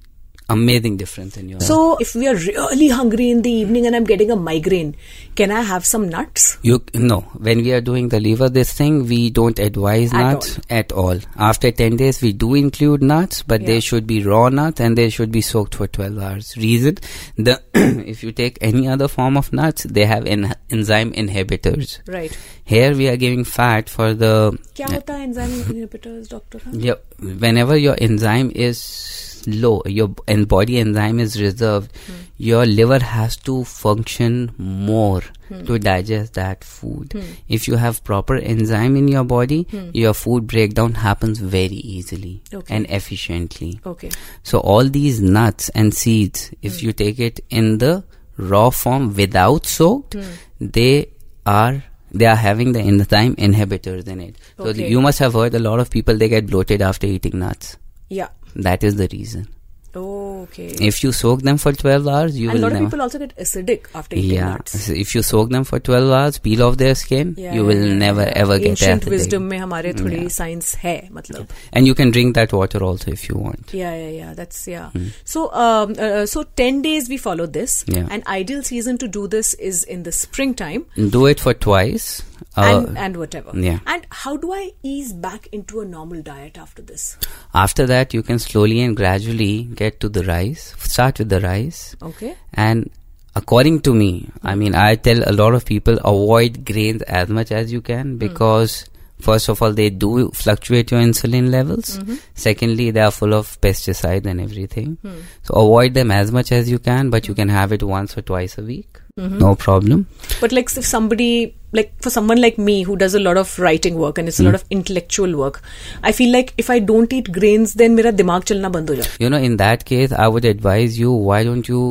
amazing 0.50 0.98
difference 0.98 1.38
in 1.38 1.48
your 1.50 1.60
so 1.60 1.92
life. 1.92 2.02
if 2.02 2.16
we 2.16 2.28
are 2.28 2.36
really 2.36 2.90
hungry 2.90 3.30
in 3.30 3.42
the 3.42 3.52
evening 3.52 3.86
and 3.86 3.96
i'm 3.96 4.04
getting 4.04 4.32
a 4.32 4.36
migraine 4.36 4.96
can 5.36 5.52
i 5.52 5.62
have 5.62 5.86
some 5.86 6.10
nuts? 6.10 6.58
You 6.64 6.84
no. 6.94 7.22
When 7.48 7.60
we 7.60 7.72
are 7.72 7.80
doing 7.80 8.10
the 8.10 8.20
liver 8.20 8.50
this 8.50 8.74
thing 8.74 9.08
we 9.08 9.30
don't 9.30 9.58
advise 9.58 10.14
at 10.14 10.20
nuts 10.20 10.58
all. 10.58 10.64
at 10.70 10.92
all. 10.92 11.20
After 11.38 11.72
10 11.72 11.96
days 11.96 12.22
we 12.22 12.34
do 12.34 12.56
include 12.56 13.02
nuts 13.02 13.44
but 13.44 13.62
yeah. 13.62 13.68
they 13.68 13.80
should 13.80 14.06
be 14.06 14.22
raw 14.24 14.50
nuts 14.50 14.82
and 14.82 14.98
they 14.98 15.10
should 15.10 15.32
be 15.32 15.40
soaked 15.40 15.76
for 15.76 15.88
12 15.88 16.18
hours. 16.20 16.58
Reason 16.58 16.98
the 17.38 17.62
if 17.74 18.22
you 18.22 18.34
take 18.34 18.58
any 18.60 18.88
other 18.88 19.08
form 19.08 19.38
of 19.38 19.54
nuts 19.54 19.84
they 19.84 20.06
have 20.06 20.26
en- 20.26 20.56
enzyme 20.70 21.14
inhibitors. 21.14 22.00
Right. 22.06 22.38
Here 22.66 22.94
we 22.94 23.08
are 23.08 23.18
giving 23.18 23.46
fat 23.46 23.90
for 23.90 24.14
the 24.14 24.58
kya 24.76 24.92
hota 24.92 25.14
enzyme 25.14 25.52
inhibitors 25.72 26.28
doctor? 26.28 26.60
Yeah 26.74 26.96
whenever 27.22 27.78
your 27.78 27.96
enzyme 28.00 28.52
is 28.56 29.29
low, 29.47 29.82
your 29.86 30.13
and 30.28 30.47
body 30.47 30.78
enzyme 30.80 31.19
is 31.19 31.41
reserved, 31.41 31.91
hmm. 32.08 32.13
your 32.38 32.65
liver 32.65 32.99
has 32.99 33.36
to 33.38 33.63
function 33.63 34.52
more 34.58 35.21
hmm. 35.47 35.65
to 35.65 35.80
digest 35.80 36.34
that 36.34 36.63
food. 36.63 37.12
Hmm. 37.13 37.21
If 37.47 37.67
you 37.67 37.75
have 37.75 38.04
proper 38.04 38.36
enzyme 38.36 38.95
in 38.95 39.08
your 39.08 39.23
body, 39.23 39.67
your 39.93 40.13
food 40.13 40.47
breakdown 40.47 40.93
happens 40.93 41.39
very 41.39 41.75
easily 41.75 42.41
Okay. 42.54 42.75
and 42.75 42.86
efficiently. 42.89 43.80
Okay. 43.86 44.10
So 44.43 44.60
all 44.60 44.84
these 44.86 45.21
nuts 45.21 45.69
and 45.69 45.93
seeds, 45.93 46.52
if 46.62 46.84
you 46.84 46.93
take 46.93 47.19
it 47.19 47.39
in 47.49 47.78
the 47.80 48.04
raw 48.38 48.69
form 48.69 49.13
without 49.15 49.65
soaked, 49.65 50.15
they 50.60 51.10
are 51.45 51.84
they 52.12 52.25
are 52.25 52.36
having 52.36 52.71
the 52.71 52.80
enzyme 52.80 53.36
inhibitors 53.36 54.08
in 54.08 54.19
it. 54.19 54.36
So 54.58 54.65
Okay. 54.65 54.89
you 54.89 55.02
must 55.02 55.19
have 55.19 55.34
heard 55.34 55.54
a 55.54 55.60
lot 55.60 55.80
of 55.80 55.91
people 55.91 56.17
they 56.17 56.28
get 56.30 56.47
bloated 56.47 56.82
after 56.82 57.06
eating 57.06 57.38
nuts. 57.39 57.78
Yeah. 58.10 58.30
That 58.56 58.84
is 58.84 58.96
the 58.96 59.08
reason. 59.12 59.48
Oh, 59.96 60.42
okay. 60.44 60.68
If 60.68 61.04
you 61.04 61.12
soak 61.12 61.42
them 61.42 61.58
for 61.58 61.74
12 61.74 62.08
hours, 62.08 62.40
you 62.40 62.50
and 62.50 62.60
will. 62.60 62.66
A 62.66 62.70
lot 62.70 62.74
of 62.74 62.88
people 62.88 63.02
also 63.02 63.18
get 63.18 63.36
acidic 63.38 63.88
after 63.96 64.16
eating 64.16 64.36
yeah. 64.36 64.50
nuts. 64.52 64.90
If 64.90 65.16
you 65.16 65.24
soak 65.24 65.50
them 65.50 65.64
for 65.64 65.80
12 65.80 66.12
hours, 66.12 66.38
peel 66.38 66.62
off 66.64 66.78
their 66.78 66.94
skin, 66.94 67.34
yeah, 67.38 67.54
you 67.56 67.66
will 67.66 67.88
yeah, 67.88 67.94
never 67.96 68.22
yeah. 68.22 68.34
ever 68.36 68.54
Ancient 68.54 68.78
get 68.78 69.02
acidic. 69.02 69.10
wisdom 69.10 69.48
mein 69.48 69.62
hamare 69.62 69.94
mm, 69.94 70.00
thodi 70.00 70.22
yeah. 70.22 70.28
science 70.28 70.76
hai, 70.76 71.10
matlab. 71.12 71.50
And 71.74 71.88
you 71.88 71.96
can 71.96 72.12
drink 72.12 72.36
that 72.36 72.54
water 72.54 72.84
also 72.84 73.10
if 73.12 73.28
you 73.28 73.36
want. 73.36 73.74
Yeah, 73.74 73.96
yeah, 73.96 74.10
yeah. 74.10 74.34
That's, 74.36 74.68
yeah. 74.68 74.92
Hmm. 74.92 75.08
So, 75.24 75.52
um, 75.54 75.96
uh, 75.98 76.02
uh, 76.02 76.26
so 76.28 76.44
10 76.44 76.84
days 76.84 77.10
we 77.10 77.18
follow 77.18 77.48
this. 77.48 77.84
Yeah. 77.88 78.08
And 78.12 78.26
ideal 78.28 78.62
season 78.62 79.00
to 79.00 79.08
do 79.08 79.28
this 79.28 79.56
is 79.56 79.84
in 79.84 80.04
the 80.04 80.12
springtime. 80.12 80.86
Do 81.10 81.26
it 81.26 81.40
for 81.40 81.56
twice. 81.56 82.22
Uh, 82.56 82.86
and 82.88 82.97
and 82.97 83.17
whatever. 83.17 83.52
yeah. 83.54 83.80
And 83.86 84.06
how 84.12 84.38
do 84.38 84.52
I 84.52 84.71
ease 84.84 85.13
back 85.13 85.47
into 85.52 85.82
a 85.82 85.86
normal 85.86 86.21
diet 86.21 86.58
after 86.58 86.82
this? 86.82 87.17
After 87.54 87.86
that, 87.88 88.13
you 88.13 88.23
can 88.23 88.39
slowly 88.39 88.82
and 88.82 88.95
gradually 88.95 89.63
get 89.63 89.99
to 90.02 90.10
the 90.10 90.23
rice. 90.23 90.75
Start 90.80 91.19
with 91.19 91.30
the 91.30 91.41
rice. 91.41 91.95
Okay. 92.02 92.36
And 92.54 92.89
according 93.36 93.82
to 93.82 93.93
me, 93.93 94.30
I 94.43 94.56
mean, 94.56 94.75
I 94.75 94.95
tell 94.95 95.23
a 95.28 95.34
lot 95.34 95.54
of 95.54 95.65
people 95.65 95.97
avoid 95.99 96.65
grains 96.65 97.02
as 97.04 97.30
much 97.30 97.52
as 97.52 97.71
you 97.71 97.82
can 97.82 98.12
hmm. 98.12 98.17
because. 98.17 98.86
First 99.21 99.49
of 99.49 99.62
all, 99.62 99.73
they 99.73 99.89
do 99.89 100.32
fluctuate 100.32 100.91
your 100.91 101.02
insulin 101.02 101.49
levels. 101.49 101.99
Mm-hmm. 101.99 102.15
Secondly, 102.36 102.91
they 102.91 103.02
are 103.02 103.12
full 103.12 103.34
of 103.34 103.60
pesticides 103.60 104.25
and 104.25 104.39
everything. 104.39 104.97
Hmm. 105.02 105.17
So 105.43 105.56
avoid 105.56 105.93
them 105.93 106.10
as 106.10 106.32
much 106.32 106.54
as 106.54 106.71
you 106.71 106.80
can, 106.80 107.10
but 107.10 107.28
you 107.28 107.36
can 107.36 107.49
have 107.49 107.73
it 107.73 107.84
once 107.84 108.17
or 108.17 108.21
twice 108.21 108.58
a 108.58 108.62
week. 108.62 108.97
No 109.18 109.55
problem. 109.55 110.07
But 110.40 110.53
like 110.53 110.70
if 110.77 110.87
somebody 110.87 111.29
like 111.73 111.92
for 112.07 112.11
someone 112.11 112.40
like 112.40 112.57
me 112.68 112.83
who 112.87 112.97
does 112.97 113.14
a 113.14 113.20
lot 113.20 113.37
of 113.37 113.53
writing 113.64 113.97
work 114.01 114.18
and 114.18 114.29
it's 114.33 114.40
a 114.40 114.44
lot 114.47 114.57
of 114.59 114.64
intellectual 114.70 115.37
work, 115.40 115.61
I 116.03 116.12
feel 116.12 116.33
like 116.33 116.53
if 116.64 116.70
I 116.70 116.79
don't 116.81 117.12
eat 117.12 117.31
grains, 117.37 117.75
then 117.83 117.94
मेरा 117.97 118.11
दिमाग 118.23 118.42
चलना 118.51 118.68
बंद 118.79 118.90
हो 118.90 118.97
जाता 118.97 119.20
You 119.25 119.31
know, 119.35 119.40
in 119.51 119.57
that 119.62 119.85
case, 119.92 120.12
I 120.25 120.27
would 120.37 120.44
advise 120.51 120.99
you, 121.05 121.12
why 121.31 121.42
don't 121.51 121.68
you 121.75 121.85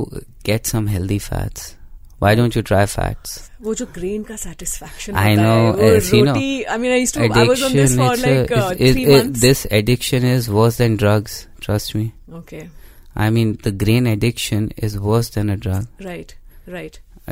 get 0.52 0.68
some 0.74 0.88
healthy 0.96 1.20
fats? 1.30 1.72
Why 2.26 2.36
don't 2.40 2.56
you 2.56 2.62
try 2.72 2.84
fats? 2.96 3.38
है 3.40 3.66
वो 3.66 3.74
जो 3.76 3.86
grain 3.98 4.24
का 4.28 4.38
satisfaction 4.44 5.16
I 5.16 5.26
होता 5.30 5.42
know, 5.42 5.56
है, 5.66 5.72
वो 5.82 5.96
if 6.02 6.12
you 6.14 6.22
know, 6.28 6.34
roti 6.34 6.66
I 6.76 6.78
mean 6.84 6.96
I 6.98 7.02
used 7.06 7.18
to 7.20 7.26
I 7.26 7.48
was 7.50 7.64
on 7.70 7.74
this 7.80 7.96
for 8.02 8.12
it's 8.14 8.26
like 8.28 8.52
a- 8.52 8.62
uh, 8.62 8.72
it's- 8.72 8.94
three 8.94 9.04
it- 9.04 9.10
it- 9.10 9.26
months. 9.26 9.42
this 9.42 9.66
addiction 9.82 10.30
is 10.36 10.50
worse 10.60 10.78
than 10.84 10.96
drugs. 11.04 11.36
Trust 11.68 11.96
me. 12.00 12.06
okay, 12.42 12.64
I 13.16 13.30
mean, 13.30 13.58
the 13.68 13.72
grain 13.86 14.08
addiction 14.08 14.72
is 14.78 14.98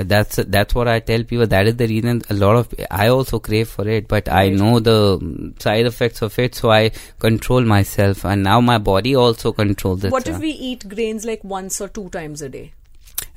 worse 0.05 0.09
than 0.09 0.19
a 0.19 0.25
drug. 0.25 0.37
right, 0.37 0.37
right. 0.37 0.37
That's 0.37 0.37
that's 0.49 0.75
what 0.75 0.89
I 0.89 1.01
tell 1.01 1.25
people. 1.25 1.47
That 1.47 1.67
is 1.67 1.77
the 1.77 1.87
reason 1.87 2.23
a 2.31 2.35
lot 2.35 2.57
of 2.57 2.75
I 2.91 3.09
also 3.09 3.39
crave 3.39 3.69
for 3.69 3.89
it, 3.89 4.09
but 4.09 4.29
I 4.29 4.49
know 4.49 4.81
the 4.81 5.55
side 5.59 5.87
effects 5.87 6.23
of 6.23 6.39
it, 6.39 6.55
so 6.55 6.71
I 6.71 6.91
control 7.19 7.61
myself, 7.63 8.25
and 8.25 8.43
now 8.43 8.61
my 8.61 8.79
body 8.79 9.15
also 9.17 9.53
controls 9.53 10.05
it. 10.05 10.13
What 10.13 10.29
if 10.29 10.39
we 10.39 10.51
eat 10.51 10.89
grains 10.89 11.25
like 11.25 11.45
once 11.45 11.81
or 11.81 11.89
two 11.89 12.09
times 12.11 12.43
a 12.43 12.49
day? 12.49 12.73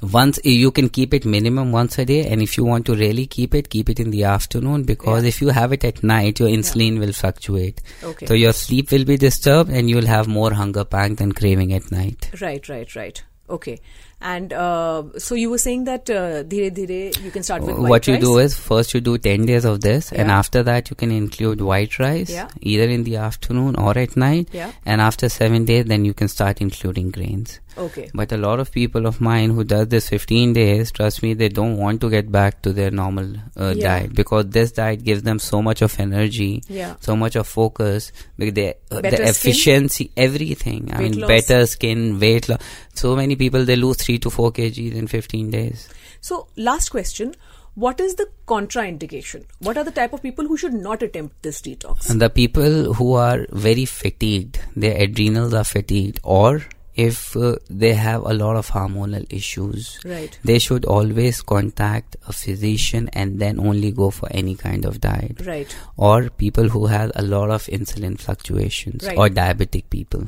once 0.01 0.39
you 0.45 0.71
can 0.71 0.87
keep 0.87 1.13
it 1.13 1.25
minimum 1.25 1.73
once 1.73 1.99
a 1.99 2.05
day 2.05 2.25
and 2.27 2.41
if 2.41 2.57
you 2.57 2.63
want 2.63 2.85
to 2.85 2.95
really 2.95 3.27
keep 3.27 3.53
it 3.53 3.69
keep 3.69 3.89
it 3.89 3.99
in 3.99 4.11
the 4.11 4.23
afternoon 4.23 4.83
because 4.83 5.23
Yeah. 5.23 5.27
if 5.27 5.41
you 5.41 5.49
have 5.49 5.73
it 5.73 5.83
at 5.83 6.01
night 6.03 6.39
your 6.39 6.47
insulin 6.47 6.99
will 6.99 7.11
fluctuate 7.11 7.81
Okay. 8.01 8.25
so 8.25 8.33
your 8.33 8.53
sleep 8.53 8.91
will 8.91 9.03
be 9.03 9.17
disturbed 9.17 9.69
and 9.69 9.89
you 9.89 9.97
will 9.97 10.05
have 10.05 10.27
more 10.27 10.53
hunger 10.53 10.85
pangs 10.85 11.19
and 11.19 11.35
craving 11.35 11.73
at 11.73 11.91
night 11.91 12.29
Right, 12.39 12.69
right, 12.69 12.95
right. 12.95 13.21
Okay. 13.49 13.81
And 14.21 14.51
uh, 14.51 15.03
so 15.17 15.33
you 15.35 15.49
were 15.49 15.57
saying 15.57 15.85
that 15.85 16.09
uh, 16.09 16.43
dhire 16.43 17.23
you 17.23 17.31
can 17.31 17.41
start 17.43 17.61
with 17.63 17.77
white 17.77 17.89
what 17.89 18.07
you 18.07 18.15
rice? 18.15 18.21
do 18.23 18.37
is 18.39 18.57
first 18.59 18.93
you 18.93 18.99
do 18.99 19.17
10 19.17 19.45
days 19.45 19.63
of 19.63 19.79
this 19.81 20.11
and 20.11 20.29
after 20.29 20.61
that 20.63 20.89
you 20.89 20.95
can 20.95 21.09
include 21.11 21.61
white 21.61 21.97
rice 21.99 22.29
Yeah. 22.29 22.49
either 22.61 22.83
in 22.89 23.05
the 23.05 23.15
afternoon 23.15 23.77
or 23.77 23.97
at 23.97 24.17
night 24.17 24.49
Yeah. 24.51 24.73
and 24.85 24.99
after 24.99 25.29
7 25.29 25.63
days 25.63 25.85
then 25.85 26.03
you 26.03 26.13
can 26.13 26.27
start 26.27 26.59
including 26.59 27.11
grains 27.11 27.59
Okay. 27.77 28.09
But 28.13 28.33
a 28.33 28.37
lot 28.37 28.59
of 28.59 28.71
people 28.73 29.05
of 29.05 29.21
mine 29.21 29.51
who 29.51 29.63
does 29.63 29.87
this 29.87 30.09
15 30.09 30.51
days, 30.51 30.91
trust 30.91 31.23
me, 31.23 31.33
they 31.33 31.47
don't 31.47 31.77
want 31.77 32.01
to 32.01 32.09
get 32.09 32.29
back 32.29 32.61
to 32.63 32.73
their 32.73 32.91
normal 32.91 33.27
uh, 33.55 33.73
Yeah. 33.73 33.99
diet 33.99 34.15
because 34.15 34.47
this 34.49 34.73
diet 34.73 35.03
gives 35.05 35.23
them 35.23 35.39
so 35.39 35.61
much 35.61 35.81
of 35.81 35.97
energy, 35.97 36.61
Yeah. 36.67 36.95
so 36.99 37.15
much 37.15 37.37
of 37.37 37.47
focus, 37.47 38.11
because 38.37 38.53
they, 38.55 38.73
uh, 38.91 38.99
the 38.99 39.29
efficiency, 39.29 40.11
everything. 40.17 40.89
I 40.91 40.99
mean, 41.03 41.19
loss? 41.19 41.29
better 41.29 41.65
skin, 41.67 42.19
weight 42.19 42.49
loss. 42.49 42.59
So 42.95 43.15
many 43.15 43.37
people 43.37 43.63
they 43.63 43.77
lose 43.77 43.97
three 44.09 44.17
to 44.17 44.29
four 44.31 44.51
kgs 44.51 44.95
in 44.95 45.05
15 45.05 45.51
days. 45.51 45.87
So 46.19 46.47
last 46.57 46.89
question. 46.89 47.35
What 47.75 47.99
is 47.99 48.15
the 48.15 48.27
contraindication? 48.47 49.45
What 49.59 49.77
are 49.77 49.83
the 49.83 49.91
type 49.91 50.13
of 50.13 50.23
people 50.23 50.47
who 50.47 50.57
should 50.57 50.73
not 50.73 51.03
attempt 51.03 51.43
this 51.43 51.61
detox? 51.61 52.09
And 52.09 52.19
the 52.19 52.29
people 52.29 52.95
who 52.95 53.13
are 53.13 53.45
very 53.51 53.85
fatigued, 53.85 54.59
their 54.75 54.99
adrenals 54.99 55.53
are 55.53 55.63
fatigued, 55.63 56.19
or 56.23 56.63
if 57.03 57.17
uh, 57.37 57.55
they 57.81 57.93
have 57.93 58.23
a 58.31 58.33
lot 58.39 58.55
of 58.61 58.69
hormonal 58.75 59.25
issues, 59.39 59.99
Right. 60.13 60.37
they 60.49 60.59
should 60.65 60.85
always 60.95 61.41
contact 61.51 62.17
a 62.27 62.33
physician 62.33 63.09
and 63.13 63.39
then 63.43 63.59
only 63.71 63.91
go 63.91 64.09
for 64.09 64.27
any 64.31 64.55
kind 64.63 64.85
of 64.91 64.99
diet. 65.05 65.45
Right. 65.45 65.75
Or 65.97 66.29
people 66.29 66.67
who 66.77 66.87
have 66.87 67.11
a 67.15 67.21
lot 67.35 67.49
of 67.57 67.65
insulin 67.67 68.19
fluctuations, 68.19 69.05
Right. 69.07 69.17
or 69.17 69.29
diabetic 69.29 69.89
people. 69.89 70.27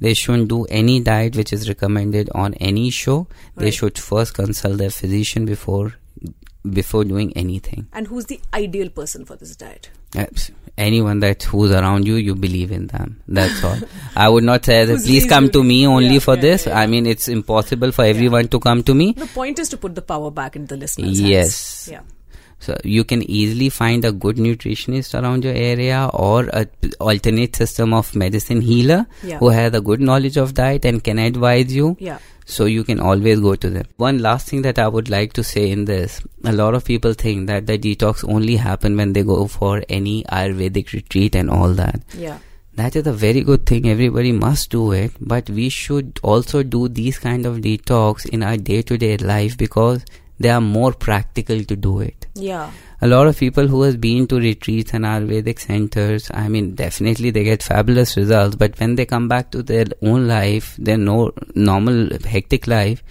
They 0.00 0.14
shouldn't 0.14 0.48
do 0.48 0.64
any 0.82 1.00
diet 1.00 1.36
which 1.36 1.52
is 1.52 1.68
recommended 1.68 2.30
on 2.44 2.54
any 2.54 2.90
show. 2.90 3.18
right. 3.20 3.64
They 3.66 3.70
should 3.70 3.98
first 3.98 4.34
consult 4.34 4.78
their 4.78 4.90
physician 4.90 5.44
before 5.54 5.94
before 6.72 7.04
doing 7.04 7.32
anything. 7.36 7.88
And 7.92 8.06
who's 8.06 8.26
the 8.26 8.40
ideal 8.54 8.88
person 8.90 9.24
for 9.24 9.36
this 9.36 9.56
diet? 9.56 9.90
Anyone 10.76 11.18
that 11.20 11.42
who's 11.42 11.72
around 11.72 12.06
you, 12.06 12.14
you 12.14 12.34
believe 12.36 12.70
in 12.70 12.86
them. 12.86 13.20
That's 13.26 13.62
all. 13.64 13.76
I 14.16 14.28
would 14.28 14.44
not 14.44 14.64
say 14.64 14.84
that 14.84 14.98
please 15.04 15.26
come 15.26 15.50
to 15.50 15.64
me 15.64 15.86
only 15.86 16.14
Yeah, 16.14 16.18
for 16.20 16.34
yeah, 16.36 16.40
this. 16.40 16.66
yeah. 16.66 16.78
I 16.78 16.86
mean, 16.86 17.04
it's 17.06 17.26
impossible 17.28 17.90
for 17.90 18.04
everyone 18.04 18.46
to 18.48 18.60
come 18.60 18.82
to 18.84 18.94
me. 18.94 19.12
The 19.12 19.26
point 19.26 19.58
is 19.58 19.68
to 19.70 19.76
put 19.76 19.96
the 19.96 20.02
power 20.02 20.30
back 20.30 20.54
into 20.54 20.74
the 20.76 20.80
listeners' 20.80 21.20
Yes. 21.20 21.86
hands. 21.86 21.88
Yeah. 21.92 22.14
So 22.60 22.76
you 22.84 23.04
can 23.04 23.22
easily 23.28 23.68
find 23.70 24.04
a 24.04 24.10
good 24.12 24.36
nutritionist 24.36 25.20
around 25.20 25.44
your 25.44 25.54
area 25.54 26.10
or 26.12 26.46
a 26.52 26.66
p- 26.66 26.92
alternate 27.00 27.54
system 27.56 27.92
of 27.94 28.14
medicine 28.16 28.60
healer 28.60 29.06
who 29.38 29.48
has 29.50 29.74
a 29.74 29.80
good 29.80 30.00
knowledge 30.00 30.36
of 30.36 30.54
diet 30.54 30.84
and 30.84 31.02
can 31.02 31.18
advise 31.20 31.72
you. 31.74 31.96
Yeah. 32.00 32.18
So 32.50 32.64
you 32.64 32.82
can 32.82 32.98
always 32.98 33.40
go 33.40 33.54
to 33.62 33.70
them. 33.70 33.86
One 33.98 34.18
last 34.26 34.48
thing 34.48 34.62
that 34.62 34.78
I 34.78 34.88
would 34.88 35.10
like 35.10 35.34
to 35.34 35.44
say 35.44 35.70
in 35.70 35.84
this, 35.84 36.22
a 36.44 36.52
lot 36.52 36.74
of 36.74 36.84
people 36.84 37.12
think 37.12 37.46
that 37.48 37.66
the 37.66 37.78
detox 37.78 38.26
only 38.36 38.56
happen 38.56 38.96
when 38.96 39.12
they 39.12 39.22
go 39.22 39.46
for 39.46 39.82
any 39.88 40.24
Ayurvedic 40.24 40.92
retreat 40.92 41.34
and 41.34 41.50
all 41.50 41.74
that. 41.74 42.00
Yeah. 42.26 42.38
that 42.78 42.96
is 42.96 43.06
a 43.06 43.12
very 43.12 43.42
good 43.42 43.66
thing. 43.66 43.88
Everybody 43.90 44.32
must 44.32 44.70
do 44.70 44.92
it, 44.92 45.12
but 45.20 45.50
we 45.50 45.68
should 45.68 46.20
also 46.22 46.62
do 46.62 46.88
these 46.88 47.18
kind 47.18 47.44
of 47.44 47.56
detox 47.56 48.28
in 48.28 48.42
our 48.42 48.56
day 48.56 48.82
to 48.82 48.96
day 48.96 49.16
life 49.16 49.56
because 49.58 50.04
they 50.38 50.50
are 50.50 50.60
more 50.60 50.92
practical 50.92 51.64
to 51.64 51.76
do 51.76 52.00
it. 52.00 52.26
Yeah. 52.34 52.70
A 53.00 53.06
lot 53.06 53.28
of 53.28 53.38
people 53.38 53.68
who 53.68 53.82
has 53.82 53.96
been 53.96 54.26
to 54.26 54.40
retreats 54.40 54.92
and 54.92 55.04
Ayurvedic 55.04 55.60
centers, 55.60 56.28
I 56.34 56.48
mean, 56.48 56.74
definitely 56.74 57.30
they 57.30 57.44
get 57.44 57.62
fabulous 57.62 58.16
results, 58.16 58.56
but 58.56 58.78
when 58.80 58.96
they 58.96 59.06
come 59.06 59.28
back 59.28 59.52
to 59.52 59.62
their 59.62 59.84
own 60.02 60.26
life, 60.26 60.74
their 60.78 60.98
no 60.98 61.32
normal 61.54 62.08
hectic 62.24 62.66
life, 62.66 63.04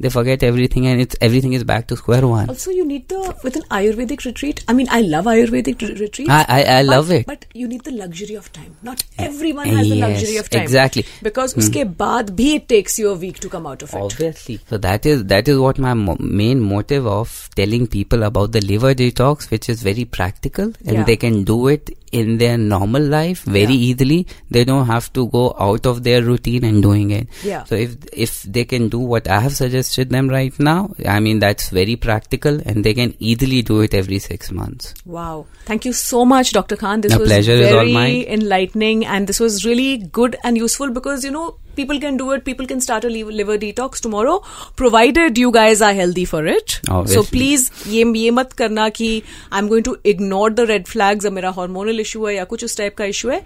they 0.00 0.10
forget 0.10 0.42
everything 0.42 0.86
and 0.88 1.00
it's 1.00 1.16
everything 1.20 1.52
is 1.52 1.62
back 1.64 1.86
to 1.88 1.96
square 1.96 2.26
one. 2.26 2.48
Also, 2.48 2.70
you 2.70 2.84
need 2.84 3.08
the 3.08 3.34
with 3.44 3.56
an 3.56 3.62
Ayurvedic 3.70 4.24
retreat. 4.24 4.62
I 4.68 4.72
mean, 4.72 4.88
I 4.90 5.00
love 5.02 5.24
Ayurvedic 5.26 5.82
re- 5.82 5.94
retreats. 6.00 6.30
I 6.30 6.44
I, 6.48 6.58
I 6.78 6.82
but- 6.82 6.90
love 6.90 7.10
it. 7.12 7.26
But 7.26 7.46
you 7.54 7.68
need 7.68 7.84
the 7.84 7.92
luxury 7.92 8.34
of 8.34 8.52
time. 8.52 8.76
Not 8.82 9.04
everyone 9.18 9.68
has 9.68 9.88
the 9.88 10.00
luxury 10.00 10.36
of 10.38 10.50
time. 10.50 10.62
exactly. 10.62 11.02
Hmm. 11.02 11.24
Because 11.28 11.54
uske 11.62 11.80
baad 12.02 12.34
bhi 12.40 12.48
it 12.56 12.68
takes 12.68 12.98
you 12.98 13.10
a 13.10 13.14
week 13.24 13.38
to 13.46 13.48
come 13.56 13.66
out 13.66 13.82
of 13.82 13.94
it. 13.94 14.00
Obviously. 14.00 14.58
So 14.68 14.78
that 14.78 15.06
is 15.06 15.24
that 15.34 15.48
is 15.54 15.58
what 15.58 15.78
my 15.78 15.94
mo- 15.94 16.16
main 16.18 16.60
motive 16.60 17.06
of 17.06 17.36
telling 17.54 17.86
people 17.86 18.24
about 18.24 18.52
the 18.58 18.60
liver 18.72 18.94
detox, 18.94 19.50
which 19.50 19.68
is 19.68 19.82
very 19.90 20.04
practical, 20.18 20.72
and 20.86 20.98
Yeah. 20.98 21.04
they 21.12 21.16
can 21.26 21.44
do 21.44 21.58
it 21.68 21.94
in 22.22 22.38
their 22.38 22.56
normal 22.56 23.02
life 23.14 23.40
very 23.44 23.74
Yeah. 23.74 23.86
easily. 23.92 24.18
They 24.50 24.64
don't 24.64 24.86
have 24.86 25.12
to 25.14 25.26
go 25.28 25.44
out 25.68 25.86
of 25.92 26.02
their 26.04 26.20
routine 26.22 26.64
and 26.64 26.82
doing 26.82 27.10
it. 27.22 27.28
Yeah. 27.52 27.64
So 27.64 27.74
if 27.86 27.96
if 28.26 28.36
they 28.58 28.64
can 28.74 28.88
do 28.88 28.98
what 29.14 29.28
I 29.28 29.40
have 29.46 29.56
suggested 29.62 29.82
them 29.83 30.29
right 30.29 30.57
now, 30.59 30.91
I 31.05 31.19
mean 31.19 31.39
that's 31.39 31.69
very 31.69 31.95
practical, 31.95 32.59
and 32.65 32.83
they 32.83 32.93
can 32.93 33.13
easily 33.19 33.61
do 33.61 33.81
it 33.81 33.93
every 33.93 34.19
six 34.19 34.51
months. 34.51 34.93
Wow. 35.05 35.45
Thank 35.65 35.85
you 35.85 35.93
so 35.93 36.25
much, 36.25 36.51
Dr. 36.51 36.75
Khan. 36.75 37.01
This 37.01 37.11
The 37.13 37.19
was 37.19 37.27
pleasure 37.27 37.51
is 37.51 37.71
all 37.71 37.79
very 37.79 37.93
mine. 37.93 38.23
enlightening 38.27 39.05
and 39.05 39.27
this 39.27 39.39
was 39.39 39.65
really 39.65 39.97
good 39.97 40.37
and 40.43 40.57
useful 40.57 40.89
because, 40.89 41.23
you 41.23 41.31
know, 41.31 41.57
people 41.75 41.99
can 41.99 42.17
do 42.17 42.31
it. 42.31 42.43
People 42.45 42.65
can 42.65 42.81
start 42.81 43.03
a 43.03 43.09
liver, 43.09 43.31
liver 43.31 43.57
detox 43.57 43.99
tomorrow, 43.99 44.41
provided 44.75 45.37
you 45.37 45.51
guys 45.51 45.81
are 45.81 45.93
healthy 45.93 46.25
for 46.25 46.45
it. 46.45 46.79
Obviously. 46.89 47.15
So 47.15 47.23
please, 47.23 47.71
ये 47.87 48.03
ये 48.19 48.31
मत 48.31 48.53
करना 48.53 48.89
कि 48.89 49.23
I'm 49.51 49.67
going 49.67 49.83
to 49.83 49.95
ignore 50.05 50.49
the 50.49 50.65
red 50.65 50.87
flags. 50.87 51.25
अब 51.25 51.31
मेरा 51.31 51.55
hormonal 51.55 51.99
issue 51.99 52.27
है 52.27 52.35
या 52.35 52.43
कुछ 52.43 52.63
उस 52.63 52.77
type 52.77 52.95
का 52.97 53.05
issue 53.05 53.31
है. 53.31 53.43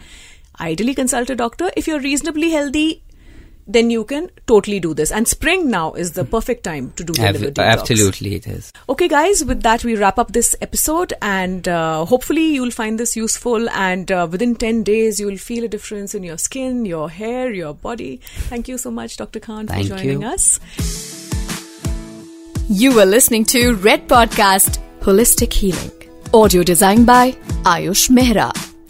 Ideally 0.62 0.96
consult 0.96 1.30
a 1.30 1.36
doctor. 1.36 1.70
If 1.78 1.88
you're 1.88 2.02
reasonably 2.02 2.52
healthy, 2.52 3.02
then 3.69 3.91
you 3.91 4.05
can 4.05 4.31
totally 4.47 4.81
do 4.81 4.95
this. 4.95 5.13
And 5.13 5.29
spring 5.29 5.71
now 5.71 5.93
is 5.93 6.13
the 6.13 6.25
perfect 6.25 6.65
time 6.65 6.93
to 6.97 7.05
do 7.05 7.13
the 7.13 7.23
Ab- 7.23 7.59
absolutely, 7.59 8.35
it 8.35 8.47
is. 8.47 8.73
Okay, 8.89 9.07
guys, 9.09 9.45
with 9.45 9.63
that, 9.63 9.85
we 9.85 9.95
wrap 9.95 10.19
up 10.19 10.33
this 10.33 10.57
episode, 10.63 11.13
and 11.21 11.69
uh, 11.69 12.05
hopefully, 12.07 12.47
you'll 12.55 12.71
find 12.71 12.99
this 12.99 13.15
useful. 13.15 13.69
And 13.71 14.11
uh, 14.11 14.27
within 14.31 14.57
10 14.57 14.83
days, 14.83 15.21
you'll 15.21 15.37
feel 15.37 15.65
a 15.65 15.69
difference 15.69 16.15
in 16.15 16.23
your 16.23 16.39
skin, 16.39 16.87
your 16.87 17.11
hair, 17.11 17.53
your 17.53 17.75
body. 17.75 18.21
Thank 18.49 18.69
you 18.69 18.79
so 18.79 18.91
much, 18.91 19.19
Dr. 19.19 19.39
Khan, 19.39 19.67
for 19.67 19.75
Thank 19.75 19.89
joining 19.89 20.23
you. 20.23 20.29
us. 20.29 20.59
You 22.71 22.95
were 22.95 23.07
listening 23.07 23.45
to 23.47 23.75
Red 23.77 24.09
Podcast 24.09 24.79
Holistic 25.01 25.53
Healing. 25.53 25.93
Audio 26.35 26.63
designed 26.63 27.07
by 27.07 27.33
Ayush 27.65 28.11
Mehra. 28.11 28.68